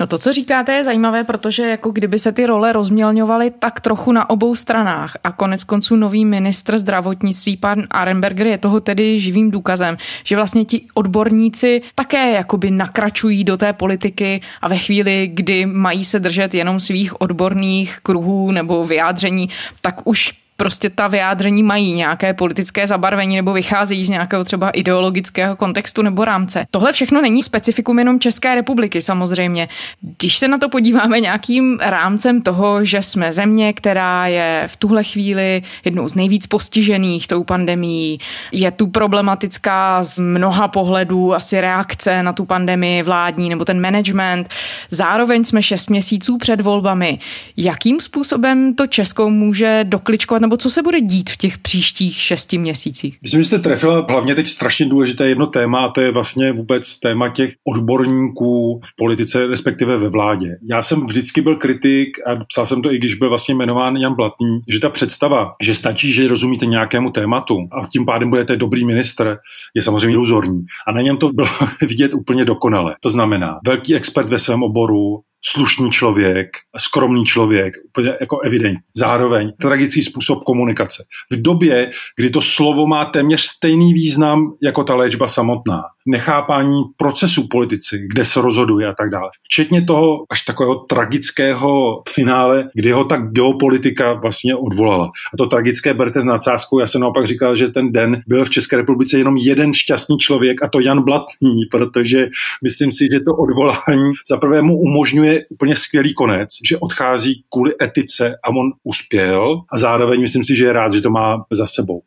No 0.02 0.08
to, 0.08 0.18
co 0.18 0.34
říkáte, 0.34 0.74
je 0.74 0.84
zajímavé, 0.84 1.24
protože 1.24 1.64
jako 1.64 1.92
kdyby 1.92 2.20
se 2.20 2.32
ty 2.32 2.46
role 2.46 2.74
rozmělňovaly 2.74 3.52
tak 3.60 3.80
trochu 3.80 4.12
na 4.12 4.30
obou 4.30 4.56
stranách. 4.56 5.18
A 5.24 5.32
konec 5.32 5.64
konců 5.64 5.96
nový 5.96 6.26
ministr 6.26 6.78
zdravotnictví, 6.78 7.58
pan 7.58 7.84
Arenberger, 7.92 8.48
je 8.48 8.58
toho 8.58 8.80
tedy 8.80 9.20
živým 9.20 9.52
důkazem, 9.52 9.98
že 10.24 10.36
vlastně 10.36 10.66
ti 10.66 10.86
odborníci 10.94 11.82
také 11.96 12.32
jakoby 12.32 12.72
nakračují 12.72 13.44
do 13.44 13.58
té 13.58 13.74
politiky 13.74 14.42
a 14.62 14.68
ve 14.68 14.78
chvíli, 14.78 15.30
kdy 15.34 15.66
mají 15.66 16.06
se 16.06 16.20
držet 16.20 16.54
jenom 16.54 16.80
svých 16.80 17.22
odborných 17.22 17.98
kruhů 18.04 18.52
nebo 18.52 18.86
vyjádření, 18.86 19.50
tak 19.82 20.08
už 20.08 20.34
prostě 20.62 20.90
ta 20.90 21.08
vyjádření 21.08 21.64
mají 21.64 21.94
nějaké 21.94 22.34
politické 22.34 22.88
zabarvení 22.88 23.36
nebo 23.36 23.54
vycházejí 23.54 24.06
z 24.06 24.10
nějakého 24.10 24.44
třeba 24.44 24.70
ideologického 24.70 25.56
kontextu 25.56 26.02
nebo 26.02 26.26
rámce. 26.26 26.66
Tohle 26.72 26.94
všechno 26.94 27.22
není 27.22 27.44
specifikum 27.44 28.00
jenom 28.00 28.20
České 28.20 28.56
republiky 28.56 29.02
samozřejmě. 29.02 29.70
Když 30.02 30.38
se 30.38 30.48
na 30.48 30.58
to 30.58 30.70
podíváme 30.70 31.20
nějakým 31.20 31.78
rámcem 31.82 32.42
toho, 32.42 32.86
že 32.86 33.02
jsme 33.02 33.34
země, 33.34 33.74
která 33.74 34.28
je 34.28 34.64
v 34.68 34.78
tuhle 34.78 35.04
chvíli 35.04 35.64
jednou 35.86 36.10
z 36.10 36.16
nejvíc 36.16 36.48
postižených 36.48 37.28
tou 37.28 37.44
pandemí, 37.44 38.20
je 38.52 38.72
tu 38.72 38.88
problematická 38.88 40.04
z 40.04 40.20
mnoha 40.20 40.68
pohledů 40.68 41.34
asi 41.34 41.62
reakce 41.62 42.24
na 42.24 42.34
tu 42.34 42.46
pandemii 42.46 43.04
vládní 43.04 43.50
nebo 43.50 43.66
ten 43.66 43.82
management. 43.82 44.50
Zároveň 44.90 45.44
jsme 45.44 45.64
šest 45.64 45.90
měsíců 45.90 46.38
před 46.38 46.62
volbami. 46.62 47.20
Jakým 47.58 48.02
způsobem 48.02 48.76
to 48.76 48.88
Českou 48.88 49.30
může 49.30 49.84
dokličkovat 49.84 50.42
nebo 50.52 50.58
co 50.58 50.70
se 50.70 50.84
bude 50.84 51.02
dít 51.02 51.30
v 51.30 51.38
těch 51.38 51.58
příštích 51.58 52.16
šesti 52.16 52.58
měsících? 52.58 53.18
Myslím, 53.22 53.42
že 53.42 53.48
jste 53.48 53.60
trefila 53.60 54.06
hlavně 54.10 54.36
teď 54.36 54.48
strašně 54.48 54.86
důležité 54.86 55.28
jedno 55.28 55.48
téma 55.48 55.86
a 55.86 55.90
to 55.90 56.02
je 56.02 56.12
vlastně 56.12 56.52
vůbec 56.52 57.00
téma 57.00 57.30
těch 57.30 57.54
odborníků 57.68 58.80
v 58.84 58.96
politice, 58.96 59.48
respektive 59.48 59.98
ve 59.98 60.10
vládě. 60.10 60.58
Já 60.70 60.82
jsem 60.82 61.06
vždycky 61.06 61.42
byl 61.42 61.56
kritik 61.56 62.18
a 62.28 62.46
psal 62.46 62.66
jsem 62.66 62.82
to 62.82 62.92
i 62.92 62.98
když 62.98 63.16
byl 63.16 63.30
vlastně 63.30 63.56
jmenován 63.56 63.96
Jan 63.96 64.16
Blatný, 64.16 64.60
že 64.68 64.80
ta 64.80 64.90
představa, 64.90 65.54
že 65.62 65.76
stačí, 65.76 66.14
že 66.14 66.28
rozumíte 66.28 66.66
nějakému 66.66 67.12
tématu 67.12 67.58
a 67.72 67.88
tím 67.88 68.06
pádem 68.06 68.30
budete 68.30 68.58
dobrý 68.58 68.86
ministr, 68.86 69.38
je 69.76 69.82
samozřejmě 69.82 70.14
iluzorní. 70.14 70.66
A 70.88 70.92
na 70.92 71.02
něm 71.02 71.18
to 71.18 71.30
bylo 71.34 71.48
vidět 71.82 72.14
úplně 72.14 72.46
dokonale. 72.46 72.96
To 73.00 73.10
znamená, 73.10 73.60
velký 73.66 73.96
expert 73.96 74.30
ve 74.30 74.40
svém 74.40 74.64
oboru, 74.64 75.22
slušný 75.46 75.92
člověk, 75.92 76.48
skromný 76.78 77.26
člověk, 77.26 77.74
úplně 77.90 78.14
jako 78.22 78.40
evidentní. 78.40 78.84
Zároveň 78.96 79.52
tragický 79.62 80.04
způsob 80.04 80.44
komunikace. 80.44 81.04
V 81.32 81.42
době, 81.42 81.92
kdy 82.16 82.30
to 82.30 82.42
slovo 82.42 82.88
má 82.88 83.06
téměř 83.06 83.42
stejný 83.42 83.94
význam 83.94 84.54
jako 84.64 84.84
ta 84.84 84.96
léčba 84.96 85.28
samotná. 85.28 85.82
Nechápání 86.08 86.84
procesu 86.98 87.48
politici, 87.48 88.08
kde 88.08 88.26
se 88.26 88.42
rozhoduje 88.42 88.88
a 88.88 88.94
tak 88.98 89.10
dále. 89.10 89.30
Včetně 89.44 89.82
toho 89.82 90.18
až 90.30 90.42
takového 90.42 90.76
tragického 90.76 92.04
finále, 92.10 92.70
kdy 92.74 92.92
ho 92.92 93.04
ta 93.04 93.18
geopolitika 93.18 94.14
vlastně 94.14 94.56
odvolala. 94.56 95.12
A 95.34 95.38
to 95.38 95.46
tragické 95.46 95.94
berte 95.94 96.22
s 96.22 96.26
nadsázkou. 96.26 96.80
Já 96.80 96.88
jsem 96.88 97.02
naopak 97.02 97.28
říkal, 97.28 97.56
že 97.56 97.68
ten 97.68 97.92
den 97.92 98.22
byl 98.28 98.46
v 98.46 98.50
České 98.50 98.78
republice 98.78 99.18
jenom 99.18 99.38
jeden 99.38 99.74
šťastný 99.74 100.18
člověk 100.18 100.64
a 100.64 100.68
to 100.68 100.80
Jan 100.80 101.04
Blatný, 101.04 101.66
protože 101.72 102.28
myslím 102.64 102.92
si, 102.92 103.08
že 103.12 103.20
to 103.20 103.36
odvolání 103.36 104.12
za 104.30 104.38
prvé 104.38 104.62
mu 104.62 104.78
umožňuje 104.78 105.32
je 105.32 105.46
úplně 105.50 105.76
skvělý 105.76 106.14
konec, 106.14 106.50
že 106.68 106.78
odchází 106.78 107.44
kvůli 107.50 107.72
etice 107.82 108.36
a 108.44 108.50
on 108.50 108.72
uspěl 108.84 109.62
a 109.74 109.78
zároveň 109.78 110.22
myslím 110.22 110.44
si, 110.44 110.56
že 110.56 110.66
je 110.66 110.74
rád, 110.74 110.94
že 110.94 111.02
to 111.02 111.10
má 111.10 111.46
za 111.52 111.68
sebou. 111.68 112.02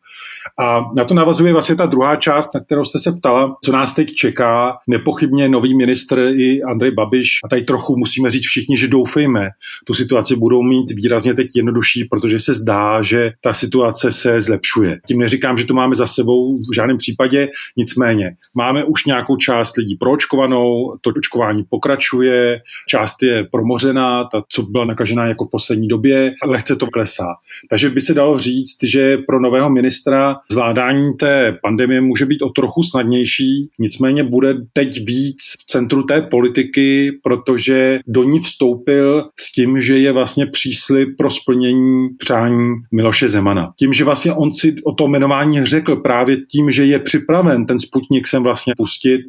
A 0.59 0.81
na 0.97 1.05
to 1.05 1.15
navazuje 1.15 1.53
vlastně 1.53 1.77
ta 1.77 1.87
druhá 1.87 2.17
část, 2.17 2.55
na 2.55 2.61
kterou 2.61 2.85
jste 2.85 2.99
se 2.99 3.13
ptala, 3.13 3.57
co 3.65 3.73
nás 3.73 3.95
teď 3.95 4.15
čeká. 4.15 4.77
Nepochybně 4.89 5.49
nový 5.49 5.77
ministr 5.77 6.33
i 6.37 6.63
Andrej 6.63 6.91
Babiš. 6.91 7.39
A 7.45 7.49
tady 7.49 7.63
trochu 7.63 7.97
musíme 7.97 8.31
říct 8.31 8.47
všichni, 8.47 8.77
že 8.77 8.89
doufejme, 8.89 9.49
tu 9.85 9.95
situaci 9.95 10.37
budou 10.37 10.63
mít 10.63 10.91
výrazně 10.91 11.35
teď 11.35 11.47
jednodušší, 11.57 12.05
protože 12.05 12.39
se 12.39 12.55
zdá, 12.55 13.03
že 13.03 13.33
ta 13.41 13.53
situace 13.53 14.13
se 14.13 14.41
zlepšuje. 14.41 15.01
Tím 15.07 15.19
neříkám, 15.19 15.59
že 15.59 15.67
to 15.67 15.75
máme 15.75 15.95
za 15.95 16.07
sebou 16.07 16.59
v 16.59 16.75
žádném 16.75 16.99
případě, 16.99 17.49
nicméně 17.77 18.37
máme 18.55 18.85
už 18.85 19.05
nějakou 19.05 19.37
část 19.37 19.77
lidí 19.77 19.97
proočkovanou, 19.97 20.97
to 21.01 21.11
očkování 21.17 21.65
pokračuje, 21.71 22.61
část 22.89 23.23
je 23.23 23.45
promořená, 23.45 24.25
ta, 24.25 24.43
co 24.49 24.63
byla 24.63 24.85
nakažená 24.85 25.27
jako 25.27 25.45
v 25.45 25.51
poslední 25.51 25.89
době, 25.89 26.33
lehce 26.47 26.77
to 26.77 26.87
klesá. 26.87 27.27
Takže 27.71 27.91
by 27.91 28.01
se 28.01 28.15
dalo 28.15 28.39
říct, 28.39 28.79
že 28.83 29.17
pro 29.17 29.41
nového 29.41 29.71
ministra 29.71 30.37
zvládání 30.53 31.15
té 31.15 31.59
pandemie 31.63 32.01
může 32.01 32.27
být 32.27 32.43
o 32.43 32.49
trochu 32.49 32.83
snadnější, 32.83 33.69
nicméně 33.79 34.25
bude 34.25 34.55
teď 34.73 35.07
víc 35.07 35.39
v 35.61 35.67
centru 35.67 36.03
té 36.03 36.23
politiky, 36.23 37.13
protože 37.23 37.99
do 38.07 38.25
ní 38.25 38.41
vstoupil 38.41 39.25
s 39.41 39.53
tím, 39.53 39.81
že 39.81 39.99
je 39.99 40.13
vlastně 40.13 40.47
příslip 40.47 41.09
pro 41.19 41.31
splnění 41.31 42.09
přání 42.19 42.75
Miloše 42.93 43.29
Zemana. 43.29 43.73
Tím, 43.79 43.93
že 43.93 44.05
vlastně 44.05 44.33
on 44.33 44.53
si 44.53 44.75
o 44.85 44.93
to 44.93 45.09
jmenování 45.09 45.67
řekl 45.67 45.97
právě 45.97 46.37
tím, 46.37 46.71
že 46.71 46.85
je 46.85 46.99
připraven 46.99 47.67
ten 47.67 47.79
Sputnik 47.79 48.27
sem 48.27 48.43
vlastně 48.43 48.75
pustit, 48.77 49.21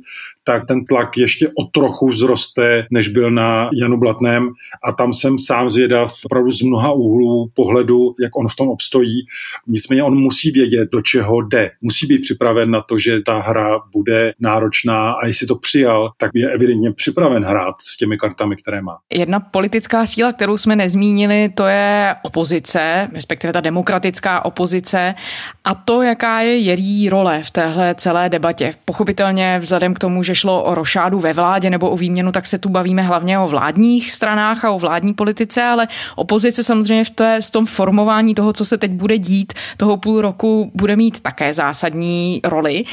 tak 0.44 0.68
ten 0.68 0.86
tlak 0.86 1.18
ještě 1.18 1.48
o 1.48 1.64
trochu 1.74 2.08
vzroste, 2.08 2.86
než 2.92 3.10
byl 3.10 3.32
na 3.32 3.70
Janu 3.74 3.98
Blatném 3.98 4.50
a 4.84 4.92
tam 4.92 5.14
jsem 5.14 5.40
sám 5.40 5.70
zvědav 5.70 6.14
opravdu 6.26 6.52
z 6.52 6.62
mnoha 6.62 6.92
úhlů 6.92 7.50
pohledu, 7.54 8.16
jak 8.22 8.38
on 8.38 8.48
v 8.48 8.56
tom 8.56 8.70
obstojí. 8.70 9.26
Nicméně 9.68 10.04
on 10.04 10.18
musí 10.18 10.52
vědět, 10.52 10.90
do 10.92 11.02
čeho 11.06 11.42
jde. 11.42 11.72
Musí 11.82 12.08
být 12.08 12.22
připraven 12.22 12.72
na 12.72 12.82
to, 12.82 13.00
že 13.00 13.22
ta 13.22 13.40
hra 13.40 13.80
bude 13.94 14.34
náročná 14.40 15.12
a 15.12 15.28
jestli 15.28 15.48
to 15.48 15.56
přijal, 15.56 16.12
tak 16.18 16.32
je 16.34 16.50
evidentně 16.50 16.92
připraven 16.92 17.44
hrát 17.44 17.76
s 17.82 17.98
těmi 17.98 18.18
kartami, 18.18 18.56
které 18.56 18.82
má. 18.82 18.98
Jedna 19.14 19.40
politická 19.40 20.06
síla, 20.06 20.34
kterou 20.34 20.58
jsme 20.58 20.76
nezmínili, 20.76 21.50
to 21.56 21.66
je 21.66 22.16
opozice, 22.24 23.08
respektive 23.14 23.54
ta 23.54 23.62
demokratická 23.62 24.46
opozice 24.46 25.16
a 25.64 25.76
to, 25.76 26.02
jaká 26.02 26.40
je 26.40 26.58
její 26.58 27.10
role 27.10 27.44
v 27.44 27.52
téhle 27.52 27.96
celé 27.96 28.30
debatě. 28.30 28.74
Pochopitelně 28.86 29.60
vzhledem 29.60 29.94
k 29.94 30.00
tomu, 30.00 30.24
že 30.24 30.36
šlo 30.36 30.64
o 30.64 30.76
rošádu 30.76 31.20
ve 31.20 31.34
vládě 31.34 31.70
nebo 31.70 31.90
o 31.90 31.98
výměnu, 31.98 32.32
tak 32.32 32.48
se 32.48 32.58
tu 32.58 32.70
bavíme 32.70 33.02
hlavně 33.02 33.40
o 33.40 33.48
vládních 33.48 34.12
stranách 34.12 34.66
a 34.66 34.72
o 34.72 34.80
vládní 34.80 35.14
politice, 35.14 35.64
ale 35.64 35.88
opozice 36.16 36.64
samozřejmě 36.64 37.04
v, 37.04 37.10
té, 37.10 37.42
v 37.42 37.52
tom 37.52 37.66
formování 37.66 38.36
toho, 38.36 38.54
co 38.54 38.66
se 38.66 38.78
teď 38.78 38.92
bude 38.92 39.18
dít, 39.18 39.54
toho 39.78 39.98
půl 39.98 40.22
roku 40.22 40.72
bude 40.74 40.95
mít 40.96 41.20
také 41.20 41.54
zásadní 41.54 42.42
roli. 42.44 42.84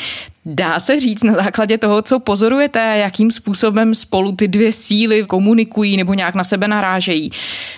Dá 0.46 0.81
se 0.81 1.00
říct 1.00 1.22
na 1.22 1.35
základě 1.35 1.78
toho, 1.78 2.02
co 2.02 2.20
pozorujete, 2.20 2.98
jakým 2.98 3.31
způsobem 3.31 3.94
spolu 3.94 4.33
ty 4.33 4.48
dvě 4.48 4.72
síly 4.72 5.24
komunikují 5.24 5.96
nebo 5.96 6.14
nějak 6.14 6.35
na 6.35 6.44
sebe 6.44 6.68
narážejí. 6.68 7.31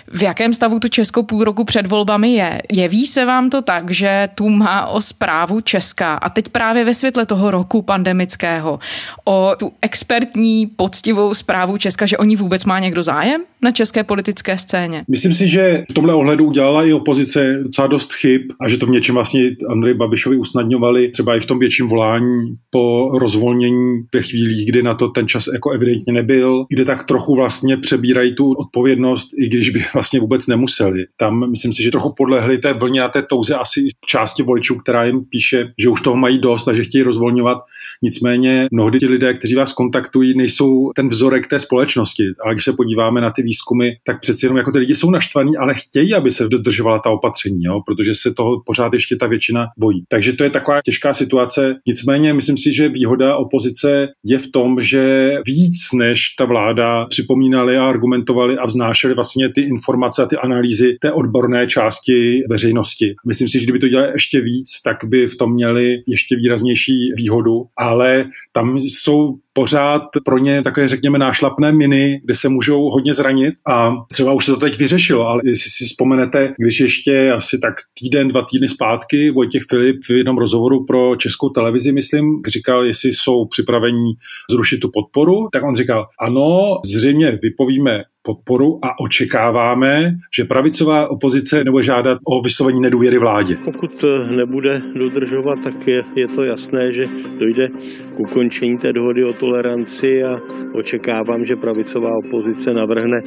V 0.07 0.23
jakém 0.23 0.53
stavu 0.53 0.79
tu 0.79 0.87
Česko 0.87 1.23
půl 1.23 1.43
roku 1.43 1.63
před 1.63 1.87
volbami 1.87 2.33
je? 2.33 2.61
Jeví 2.71 3.07
se 3.07 3.25
vám 3.25 3.49
to 3.49 3.61
tak, 3.61 3.91
že 3.91 4.29
tu 4.35 4.49
má 4.49 4.85
o 4.85 5.01
zprávu 5.01 5.61
Česká 5.61 6.13
a 6.13 6.29
teď 6.29 6.49
právě 6.49 6.85
ve 6.85 6.93
světle 6.93 7.25
toho 7.25 7.51
roku 7.51 7.81
pandemického 7.81 8.79
o 9.25 9.51
tu 9.59 9.71
expertní, 9.81 10.67
poctivou 10.67 11.33
zprávu 11.33 11.77
Česka, 11.77 12.05
že 12.05 12.17
oni 12.17 12.35
vůbec 12.35 12.65
má 12.65 12.79
někdo 12.79 13.03
zájem 13.03 13.41
na 13.61 13.71
české 13.71 14.03
politické 14.03 14.57
scéně? 14.57 15.03
Myslím 15.07 15.33
si, 15.33 15.47
že 15.47 15.83
v 15.89 15.93
tomhle 15.93 16.13
ohledu 16.13 16.45
udělala 16.45 16.83
i 16.83 16.93
opozice 16.93 17.59
docela 17.63 17.87
dost 17.87 18.13
chyb 18.13 18.41
a 18.61 18.69
že 18.69 18.77
to 18.77 18.85
v 18.85 18.89
něčem 18.89 19.15
vlastně 19.15 19.41
Andrej 19.69 19.93
Babišovi 19.93 20.37
usnadňovali, 20.37 21.11
třeba 21.11 21.35
i 21.35 21.39
v 21.39 21.45
tom 21.45 21.59
větším 21.59 21.87
volání 21.87 22.54
po 22.69 23.09
rozvolnění 23.19 24.03
ve 24.13 24.21
chvílích, 24.21 24.69
kdy 24.69 24.83
na 24.83 24.93
to 24.93 25.07
ten 25.07 25.27
čas 25.27 25.47
jako 25.53 25.71
evidentně 25.71 26.13
nebyl, 26.13 26.65
kde 26.69 26.85
tak 26.85 27.03
trochu 27.03 27.35
vlastně 27.35 27.77
přebírají 27.77 28.35
tu 28.35 28.51
odpovědnost, 28.51 29.29
i 29.37 29.49
když 29.49 29.69
by 29.69 29.83
vlastně 29.93 30.19
vůbec 30.19 30.47
nemuseli. 30.47 31.05
Tam 31.17 31.49
myslím 31.49 31.73
si, 31.73 31.83
že 31.83 31.91
trochu 31.91 32.13
podlehli 32.17 32.57
té 32.57 32.73
vlně 32.73 33.01
a 33.01 33.09
té 33.09 33.21
touze 33.21 33.55
asi 33.55 33.87
části 34.07 34.43
voličů, 34.43 34.75
která 34.75 35.05
jim 35.05 35.25
píše, 35.25 35.73
že 35.81 35.89
už 35.89 36.01
toho 36.01 36.15
mají 36.15 36.39
dost 36.39 36.67
a 36.67 36.73
že 36.73 36.83
chtějí 36.83 37.03
rozvolňovat. 37.03 37.57
Nicméně 38.01 38.67
mnohdy 38.71 38.99
ti 38.99 39.07
lidé, 39.07 39.33
kteří 39.33 39.55
vás 39.55 39.73
kontaktují, 39.73 40.37
nejsou 40.37 40.91
ten 40.95 41.07
vzorek 41.07 41.47
té 41.47 41.59
společnosti. 41.59 42.23
Ale 42.45 42.53
když 42.53 42.63
se 42.63 42.73
podíváme 42.73 43.21
na 43.21 43.31
ty 43.31 43.41
výzkumy, 43.41 43.91
tak 44.03 44.21
přeci 44.21 44.45
jenom 44.45 44.57
jako 44.57 44.71
ty 44.71 44.77
lidi 44.77 44.95
jsou 44.95 45.09
naštvaní, 45.09 45.57
ale 45.57 45.73
chtějí, 45.73 46.13
aby 46.13 46.31
se 46.31 46.47
dodržovala 46.47 46.99
ta 46.99 47.09
opatření, 47.09 47.63
jo? 47.63 47.81
protože 47.85 48.15
se 48.15 48.33
toho 48.33 48.61
pořád 48.65 48.93
ještě 48.93 49.15
ta 49.15 49.27
většina 49.27 49.65
bojí. 49.77 50.03
Takže 50.09 50.33
to 50.33 50.43
je 50.43 50.49
taková 50.49 50.81
těžká 50.85 51.13
situace. 51.13 51.75
Nicméně 51.87 52.33
myslím 52.45 52.57
si, 52.57 52.73
že 52.73 52.89
výhoda 52.89 53.37
opozice 53.37 54.07
je 54.23 54.39
v 54.39 54.51
tom, 54.51 54.81
že 54.81 55.31
víc 55.45 55.77
než 55.93 56.35
ta 56.37 56.45
vláda 56.45 57.05
připomínali 57.05 57.77
a 57.77 57.85
argumentovali 57.85 58.57
a 58.57 58.65
vznášeli 58.65 59.13
vlastně 59.13 59.49
ty 59.55 59.61
informace 59.61 60.23
a 60.23 60.25
ty 60.25 60.35
analýzy 60.35 60.97
té 61.01 61.11
odborné 61.11 61.67
části 61.67 62.43
veřejnosti. 62.49 63.15
Myslím 63.27 63.47
si, 63.47 63.59
že 63.59 63.65
kdyby 63.65 63.79
to 63.79 63.87
dělali 63.87 64.11
ještě 64.13 64.41
víc, 64.41 64.81
tak 64.83 64.97
by 65.05 65.27
v 65.27 65.37
tom 65.37 65.53
měli 65.53 65.95
ještě 66.07 66.35
výraznější 66.35 66.93
výhodu, 67.15 67.65
ale 67.77 68.25
tam 68.51 68.77
jsou 68.77 69.37
pořád 69.53 70.01
pro 70.25 70.37
ně 70.37 70.63
takové, 70.63 70.87
řekněme, 70.87 71.19
nášlapné 71.19 71.71
miny, 71.71 72.21
kde 72.25 72.35
se 72.35 72.49
můžou 72.49 72.89
hodně 72.89 73.13
zranit 73.13 73.53
a 73.67 73.91
třeba 74.11 74.33
už 74.33 74.45
se 74.45 74.51
to 74.51 74.57
teď 74.57 74.77
vyřešilo, 74.77 75.27
ale 75.27 75.41
jestli 75.45 75.71
si 75.71 75.85
vzpomenete, 75.85 76.53
když 76.57 76.79
ještě 76.79 77.31
asi 77.31 77.59
tak 77.59 77.73
týden, 77.99 78.27
dva 78.27 78.41
týdny 78.51 78.69
zpátky 78.69 79.31
Vojtěch 79.31 79.63
Filip 79.69 80.03
v 80.03 80.09
jednom 80.09 80.37
rozhovoru 80.37 80.85
pro 80.85 81.15
českou 81.15 81.49
televizi, 81.49 81.91
myslím, 81.91 82.34
říkal, 82.47 82.85
jestli 82.85 83.13
jsou 83.13 83.45
připraveni 83.45 84.13
zrušit 84.51 84.77
tu 84.77 84.89
podporu, 84.93 85.47
tak 85.51 85.63
on 85.63 85.75
říkal, 85.75 86.07
ano, 86.19 86.79
zřejmě 86.85 87.39
vypovíme 87.41 88.03
podporu 88.25 88.79
a 88.85 88.99
očekáváme, 88.99 90.11
že 90.37 90.43
pravicová 90.43 91.11
opozice 91.11 91.63
nebude 91.63 91.83
žádat 91.83 92.17
o 92.27 92.41
vyslovení 92.41 92.81
nedůvěry 92.81 93.17
vládě. 93.17 93.57
Pokud 93.65 94.05
nebude 94.35 94.81
dodržovat, 94.95 95.59
tak 95.63 95.87
je, 95.87 96.01
je 96.15 96.27
to 96.27 96.43
jasné, 96.43 96.91
že 96.91 97.03
dojde 97.39 97.67
k 98.15 98.19
ukončení 98.19 98.77
té 98.77 98.93
dohody 98.93 99.23
o 99.23 99.33
toleranci 99.33 100.23
a 100.23 100.37
očekávám, 100.73 101.45
že 101.45 101.55
pravicová 101.55 102.09
opozice 102.25 102.73
navrhne 102.73 103.21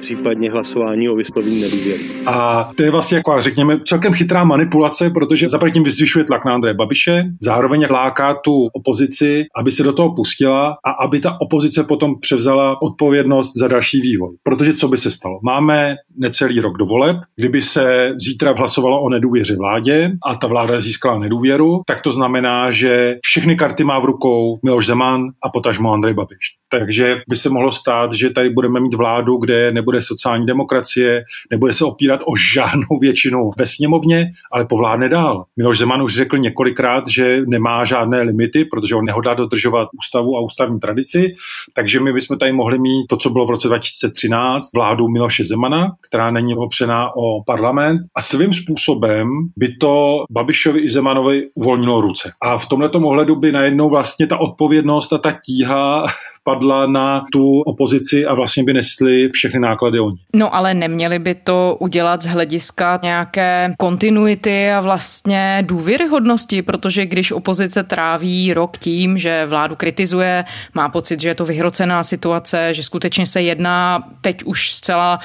případně 0.00 0.50
hlasování 0.50 1.08
o 1.08 1.16
vyslovení 1.16 1.60
nedůvěry. 1.60 2.04
A 2.26 2.68
to 2.76 2.82
je 2.82 2.90
vlastně 2.90 3.16
jako, 3.16 3.42
řekněme, 3.42 3.80
celkem 3.86 4.12
chytrá 4.12 4.44
manipulace, 4.44 5.10
protože 5.10 5.48
za 5.48 5.58
tím 5.70 5.84
vyzvyšuje 5.84 6.24
tlak 6.24 6.44
na 6.44 6.54
Andreje 6.54 6.74
Babiše, 6.74 7.24
zároveň 7.42 7.86
láká 7.90 8.34
tu 8.44 8.66
opozici, 8.72 9.44
aby 9.56 9.72
se 9.72 9.82
do 9.82 9.92
toho 9.92 10.14
pustila 10.14 10.76
a 10.84 10.90
aby 10.90 11.20
ta 11.20 11.36
opozice 11.40 11.84
potom 11.84 12.20
převzala 12.20 12.82
odpovědnost 12.82 13.52
za 13.56 13.68
další 13.68 14.00
vývoj. 14.00 14.25
Protože 14.42 14.74
co 14.74 14.88
by 14.88 14.96
se 14.96 15.10
stalo? 15.10 15.38
Máme 15.42 15.96
necelý 16.16 16.60
rok 16.60 16.78
do 16.78 16.86
voleb, 16.86 17.16
kdyby 17.36 17.62
se 17.62 18.12
zítra 18.20 18.52
hlasovalo 18.52 19.02
o 19.02 19.08
nedůvěře 19.08 19.56
vládě 19.56 20.10
a 20.26 20.34
ta 20.34 20.46
vláda 20.46 20.80
získala 20.80 21.18
nedůvěru, 21.18 21.80
tak 21.86 22.00
to 22.00 22.12
znamená, 22.12 22.70
že 22.70 23.14
všechny 23.22 23.56
karty 23.56 23.84
má 23.84 23.98
v 23.98 24.04
rukou 24.04 24.58
Miloš 24.62 24.86
Zeman 24.86 25.22
a 25.42 25.48
potažmo 25.48 25.92
Andrej 25.92 26.14
Babiš. 26.14 26.56
Takže 26.68 27.16
by 27.28 27.36
se 27.36 27.48
mohlo 27.50 27.72
stát, 27.72 28.12
že 28.12 28.30
tady 28.30 28.50
budeme 28.50 28.80
mít 28.80 28.94
vládu, 28.94 29.36
kde 29.36 29.72
nebude 29.72 30.02
sociální 30.02 30.46
demokracie, 30.46 31.24
nebude 31.50 31.72
se 31.72 31.84
opírat 31.84 32.20
o 32.26 32.36
žádnou 32.54 32.98
většinu 33.00 33.50
ve 33.58 33.66
sněmovně, 33.66 34.26
ale 34.52 34.66
povládne 34.66 35.08
dál. 35.08 35.44
Miloš 35.56 35.78
Zeman 35.78 36.02
už 36.02 36.14
řekl 36.14 36.38
několikrát, 36.38 37.08
že 37.08 37.40
nemá 37.46 37.84
žádné 37.84 38.22
limity, 38.22 38.64
protože 38.64 38.94
on 38.94 39.04
nehodlá 39.04 39.34
dodržovat 39.34 39.88
ústavu 39.98 40.36
a 40.36 40.40
ústavní 40.40 40.80
tradici, 40.80 41.32
takže 41.74 42.00
my 42.00 42.12
bychom 42.12 42.38
tady 42.38 42.52
mohli 42.52 42.78
mít 42.78 43.06
to, 43.08 43.16
co 43.16 43.30
bylo 43.30 43.46
v 43.46 43.50
roce 43.50 43.68
2013, 44.16 44.70
vládu 44.74 45.08
Miloše 45.08 45.44
Zemana, 45.44 45.92
která 46.08 46.30
není 46.30 46.56
opřená 46.56 47.16
o 47.16 47.44
parlament 47.46 48.00
a 48.16 48.22
svým 48.22 48.52
způsobem 48.52 49.28
by 49.56 49.76
to 49.76 50.24
Babišovi 50.30 50.80
i 50.80 50.88
Zemanovi 50.88 51.48
uvolnilo 51.54 52.00
ruce. 52.00 52.32
A 52.42 52.58
v 52.58 52.66
tomto 52.66 52.98
ohledu 52.98 53.36
by 53.36 53.52
najednou 53.52 53.90
vlastně 53.90 54.26
ta 54.26 54.40
odpovědnost 54.40 55.12
a 55.12 55.18
ta 55.18 55.32
tíha 55.46 56.04
padla 56.46 56.86
na 56.86 57.24
tu 57.32 57.60
opozici 57.60 58.26
a 58.26 58.34
vlastně 58.34 58.64
by 58.64 58.72
nesli 58.72 59.28
všechny 59.32 59.60
náklady 59.60 60.00
oni. 60.00 60.16
No 60.34 60.54
ale 60.54 60.74
neměli 60.74 61.18
by 61.18 61.34
to 61.34 61.76
udělat 61.80 62.22
z 62.22 62.26
hlediska 62.26 63.00
nějaké 63.02 63.74
kontinuity 63.78 64.70
a 64.70 64.80
vlastně 64.80 65.62
důvěryhodnosti, 65.66 66.62
protože 66.62 67.06
když 67.06 67.32
opozice 67.32 67.82
tráví 67.82 68.54
rok 68.54 68.78
tím, 68.78 69.18
že 69.18 69.46
vládu 69.46 69.76
kritizuje, 69.76 70.44
má 70.74 70.88
pocit, 70.88 71.20
že 71.20 71.28
je 71.28 71.34
to 71.34 71.44
vyhrocená 71.44 72.02
situace, 72.02 72.74
že 72.74 72.82
skutečně 72.82 73.26
se 73.26 73.42
jedná 73.42 74.08
teď 74.20 74.44
už 74.44 74.72
zcela 74.72 75.20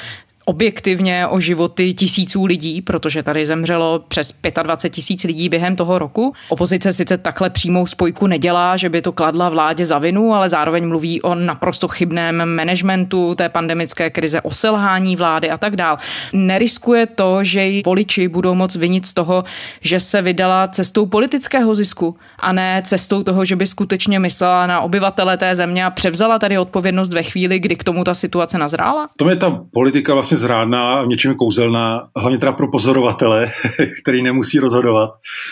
objektivně 0.52 1.28
o 1.28 1.40
životy 1.40 1.94
tisíců 1.94 2.46
lidí, 2.46 2.82
protože 2.82 3.24
tady 3.24 3.46
zemřelo 3.46 4.04
přes 4.08 4.34
25 4.64 4.96
tisíc 4.96 5.24
lidí 5.24 5.50
během 5.50 5.76
toho 5.76 6.00
roku. 6.00 6.34
Opozice 6.50 6.94
sice 6.94 7.18
takhle 7.18 7.50
přímou 7.50 7.86
spojku 7.86 8.28
nedělá, 8.28 8.78
že 8.78 8.90
by 8.90 9.02
to 9.02 9.12
kladla 9.12 9.50
vládě 9.50 9.86
za 9.86 10.00
vinu, 10.00 10.34
ale 10.34 10.50
zároveň 10.50 10.88
mluví 10.88 11.22
o 11.22 11.36
naprosto 11.36 11.88
chybném 11.88 12.56
managementu 12.56 13.36
té 13.36 13.50
pandemické 13.50 14.10
krize, 14.10 14.42
o 14.42 14.52
selhání 14.52 15.16
vlády 15.16 15.50
a 15.50 15.58
tak 15.58 15.76
dál. 15.76 15.98
Neriskuje 16.34 17.06
to, 17.06 17.44
že 17.44 17.64
ji 17.64 17.82
voliči 17.86 18.28
budou 18.28 18.56
moc 18.56 18.76
vinit 18.76 19.06
z 19.06 19.14
toho, 19.14 19.44
že 19.82 20.00
se 20.00 20.22
vydala 20.22 20.68
cestou 20.68 21.06
politického 21.06 21.76
zisku 21.76 22.16
a 22.40 22.52
ne 22.54 22.82
cestou 22.86 23.24
toho, 23.24 23.46
že 23.46 23.56
by 23.56 23.68
skutečně 23.68 24.20
myslela 24.20 24.68
na 24.68 24.82
obyvatele 24.82 25.38
té 25.38 25.56
země 25.56 25.86
a 25.86 25.90
převzala 25.90 26.40
tady 26.40 26.58
odpovědnost 26.58 27.14
ve 27.14 27.24
chvíli, 27.24 27.60
kdy 27.60 27.76
k 27.76 27.84
tomu 27.84 28.04
ta 28.04 28.14
situace 28.14 28.58
nazrála? 28.58 29.10
To 29.18 29.30
je 29.30 29.36
ta 29.36 29.62
politika 29.74 30.14
vlastně 30.14 30.38
zrádná, 30.42 31.06
něčím 31.06 31.36
kouzelná, 31.36 32.08
hlavně 32.16 32.38
teda 32.38 32.52
pro 32.52 32.72
pozorovatele, 32.72 33.52
který 34.02 34.24
nemusí 34.24 34.60
rozhodovat, 34.60 35.10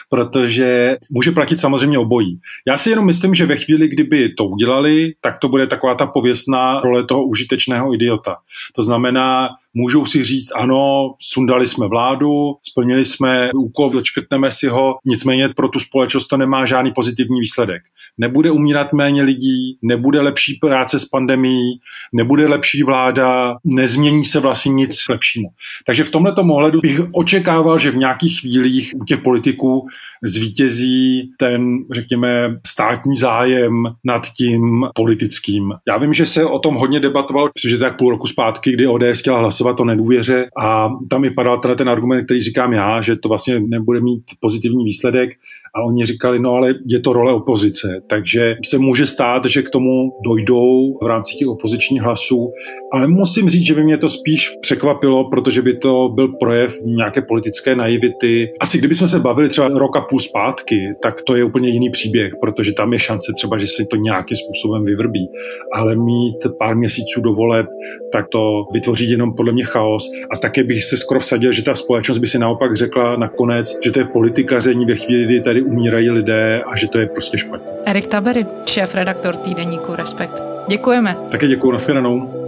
protože 0.10 0.98
může 1.10 1.32
platit 1.32 1.60
samozřejmě 1.60 2.00
obojí. 2.00 2.40
Já 2.68 2.78
si 2.78 2.90
jenom 2.90 3.06
myslím, 3.06 3.36
že 3.36 3.46
ve 3.46 3.56
chvíli, 3.56 3.88
kdyby 3.88 4.30
to 4.30 4.46
udělali, 4.46 5.14
tak 5.22 5.38
to 5.40 5.50
bude 5.50 5.68
taková 5.68 5.96
ta 5.96 6.08
pověstná 6.08 6.82
role 6.82 7.04
toho 7.04 7.24
užitečného 7.24 7.94
idiota. 7.94 8.36
To 8.76 8.82
znamená, 8.82 9.50
můžou 9.74 10.06
si 10.06 10.24
říct, 10.24 10.50
ano, 10.56 11.14
sundali 11.22 11.68
jsme 11.68 11.88
vládu, 11.88 12.56
splnili 12.70 13.06
jsme 13.06 13.50
úkol, 13.56 13.90
dočkrtneme 13.90 14.52
si 14.52 14.68
ho, 14.68 14.96
nicméně 15.06 15.50
pro 15.56 15.68
tu 15.68 15.80
společnost 15.80 16.28
to 16.28 16.38
nemá 16.38 16.66
žádný 16.66 16.92
pozitivní 16.92 17.40
výsledek. 17.40 17.82
Nebude 18.18 18.52
umírat 18.52 18.94
méně 18.94 19.24
lidí, 19.24 19.78
nebude 19.82 20.22
lepší 20.22 20.54
práce 20.54 21.00
s 21.00 21.06
pandemí, 21.06 21.80
nebude 22.14 22.48
lepší 22.48 22.84
vláda, 22.84 23.56
nezmění 23.64 24.26
se 24.26 24.40
vlastně 24.40 24.74
nic 24.74 24.96
lepšímu. 25.10 25.50
Takže 25.86 26.04
v 26.04 26.12
tomto 26.12 26.42
ohledu 26.42 26.80
bych 26.80 27.02
očekával, 27.12 27.80
že 27.80 27.92
v 27.92 27.98
nějakých 27.98 28.40
chvílích 28.40 28.94
u 29.02 29.06
těch 29.06 29.20
politiků 29.20 29.88
zvítězí 30.26 31.32
ten, 31.38 31.78
řekněme, 31.92 32.60
státní 32.68 33.16
zájem 33.16 33.84
nad 34.04 34.28
tím 34.38 34.88
politickým. 34.96 35.74
Já 35.88 35.98
vím, 35.98 36.14
že 36.14 36.26
se 36.26 36.46
o 36.46 36.60
tom 36.60 36.76
hodně 36.76 37.00
debatovalo, 37.00 37.50
myslím, 37.56 37.72
že 37.72 37.78
tak 37.78 37.98
půl 37.98 38.10
roku 38.10 38.28
zpátky, 38.28 38.72
kdy 38.72 38.88
ODS 38.88 39.20
chtěla 39.20 39.40
hlasovat 39.40 39.80
o 39.80 39.86
nedůvěře 39.86 40.46
a 40.62 40.90
tam 41.10 41.26
i 41.26 41.30
padal 41.30 41.58
teda 41.58 41.76
ten 41.76 41.90
argument, 41.90 42.26
který 42.26 42.42
říkám 42.42 42.74
já, 42.74 43.02
že 43.02 43.16
to 43.16 43.30
vlastně 43.30 43.60
nebude 43.60 44.02
mít 44.02 44.24
pozitivní 44.40 44.86
výsledek 44.86 45.30
a 45.76 45.84
oni 45.84 46.06
říkali, 46.06 46.40
no 46.40 46.54
ale 46.54 46.74
je 46.86 47.00
to 47.00 47.14
role 47.14 47.34
opozice, 47.34 48.02
takže 48.08 48.56
se 48.66 48.78
může 48.78 49.06
stát, 49.06 49.46
že 49.46 49.62
k 49.62 49.70
tomu 49.70 50.12
dojdou 50.26 50.98
v 51.02 51.08
rámci 51.08 51.36
těch 51.36 51.48
opozičních 51.48 52.02
hlasů, 52.02 52.52
ale 52.94 53.08
musím 53.08 53.50
říct, 53.50 53.66
že 53.66 53.76
by 53.76 53.84
mě 53.84 53.98
to 53.98 54.10
spíš 54.10 54.50
překvapilo, 54.62 55.30
protože 55.30 55.62
by 55.62 55.78
to 55.78 56.10
byl 56.16 56.28
projev 56.28 56.76
nějaké 56.86 57.22
politické 57.22 57.76
naivity. 57.76 58.52
Asi 58.60 58.78
kdybychom 58.78 59.08
se 59.08 59.20
bavili 59.20 59.50
třeba 59.50 59.68
rok 59.68 59.98
a 59.98 60.02
půl 60.02 60.20
zpátky, 60.20 60.92
tak 61.02 61.22
to 61.22 61.36
je 61.36 61.44
úplně 61.44 61.70
jiný 61.70 61.90
příběh, 61.90 62.34
protože 62.42 62.74
tam 62.74 62.94
je 62.94 63.00
šance 63.00 63.32
třeba, 63.36 63.58
že 63.58 63.68
se 63.68 63.86
to 63.86 63.96
nějakým 63.96 64.38
způsobem 64.38 64.86
vyvrbí. 64.86 65.30
Ale 65.74 65.96
mít 65.96 66.38
pár 66.60 66.78
měsíců 66.78 67.22
do 67.22 67.34
voleb, 67.34 67.66
tak 68.12 68.28
to 68.28 68.64
vytvoří 68.74 69.12
jenom 69.12 69.34
podle 69.34 69.52
mě 69.52 69.64
chaos. 69.66 70.10
A 70.32 70.38
také 70.42 70.64
bych 70.64 70.84
se 70.84 70.98
skoro 70.98 71.20
vsadil, 71.20 71.52
že 71.52 71.64
ta 71.64 71.76
společnost 71.76 72.18
by 72.18 72.28
si 72.28 72.40
naopak 72.40 72.76
řekla 72.76 73.16
nakonec, 73.16 73.78
že 73.84 73.92
to 73.92 74.00
je 74.00 74.06
politikaření 74.06 74.86
ve 74.86 74.96
chvíli, 74.96 75.26
kdy 75.26 75.42
tady 75.42 75.59
umírají 75.62 76.10
lidé 76.10 76.62
a 76.72 76.76
že 76.76 76.88
to 76.88 77.00
je 77.00 77.08
prostě 77.08 77.38
špatně. 77.38 77.72
Erik 77.86 78.08
Tabery, 78.08 78.46
šéf 78.66 78.96
redaktor 78.96 79.36
týdeníku 79.36 79.96
Respekt. 79.96 80.44
Děkujeme. 80.70 81.18
Také 81.32 81.48
děkuji, 81.48 81.72
nashledanou. 81.72 82.40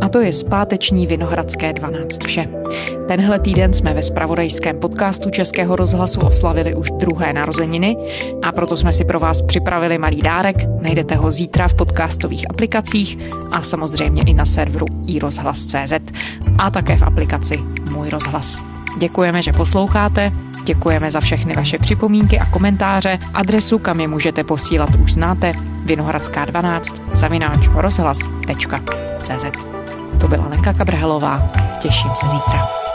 A 0.00 0.08
to 0.08 0.20
je 0.20 0.32
zpáteční 0.32 1.06
Vinohradské 1.06 1.72
12 1.72 2.24
vše. 2.24 2.48
Tenhle 3.08 3.38
týden 3.38 3.74
jsme 3.74 3.94
ve 3.94 4.02
spravodajském 4.02 4.80
podcastu 4.80 5.30
Českého 5.30 5.76
rozhlasu 5.76 6.20
oslavili 6.20 6.74
už 6.74 6.90
druhé 6.90 7.32
narozeniny 7.32 7.96
a 8.42 8.52
proto 8.52 8.76
jsme 8.76 8.92
si 8.92 9.04
pro 9.04 9.20
vás 9.20 9.42
připravili 9.42 9.98
malý 9.98 10.22
dárek. 10.22 10.56
Najdete 10.80 11.14
ho 11.14 11.30
zítra 11.30 11.68
v 11.68 11.74
podcastových 11.74 12.50
aplikacích 12.50 13.18
a 13.50 13.62
samozřejmě 13.62 14.22
i 14.26 14.34
na 14.34 14.46
serveru 14.46 14.86
iRozhlas.cz 15.06 15.92
a 16.58 16.70
také 16.70 16.96
v 16.96 17.02
aplikaci 17.02 17.54
Můj 17.90 18.08
rozhlas. 18.08 18.58
Děkujeme, 18.98 19.42
že 19.42 19.52
posloucháte, 19.52 20.32
děkujeme 20.66 21.10
za 21.10 21.20
všechny 21.20 21.54
vaše 21.54 21.78
připomínky 21.78 22.38
a 22.38 22.46
komentáře. 22.46 23.18
Adresu, 23.34 23.78
kam 23.78 24.00
je 24.00 24.08
můžete 24.08 24.44
posílat, 24.44 24.90
už 25.04 25.12
znáte. 25.12 25.52
Vinohradská 25.84 26.44
12 26.44 27.02
zavináč 27.12 27.68
rozhlas.cz 27.74 29.44
To 30.20 30.28
byla 30.28 30.48
Lenka 30.48 30.72
Kabrhelová. 30.72 31.52
Těším 31.80 32.10
se 32.14 32.28
zítra. 32.28 32.85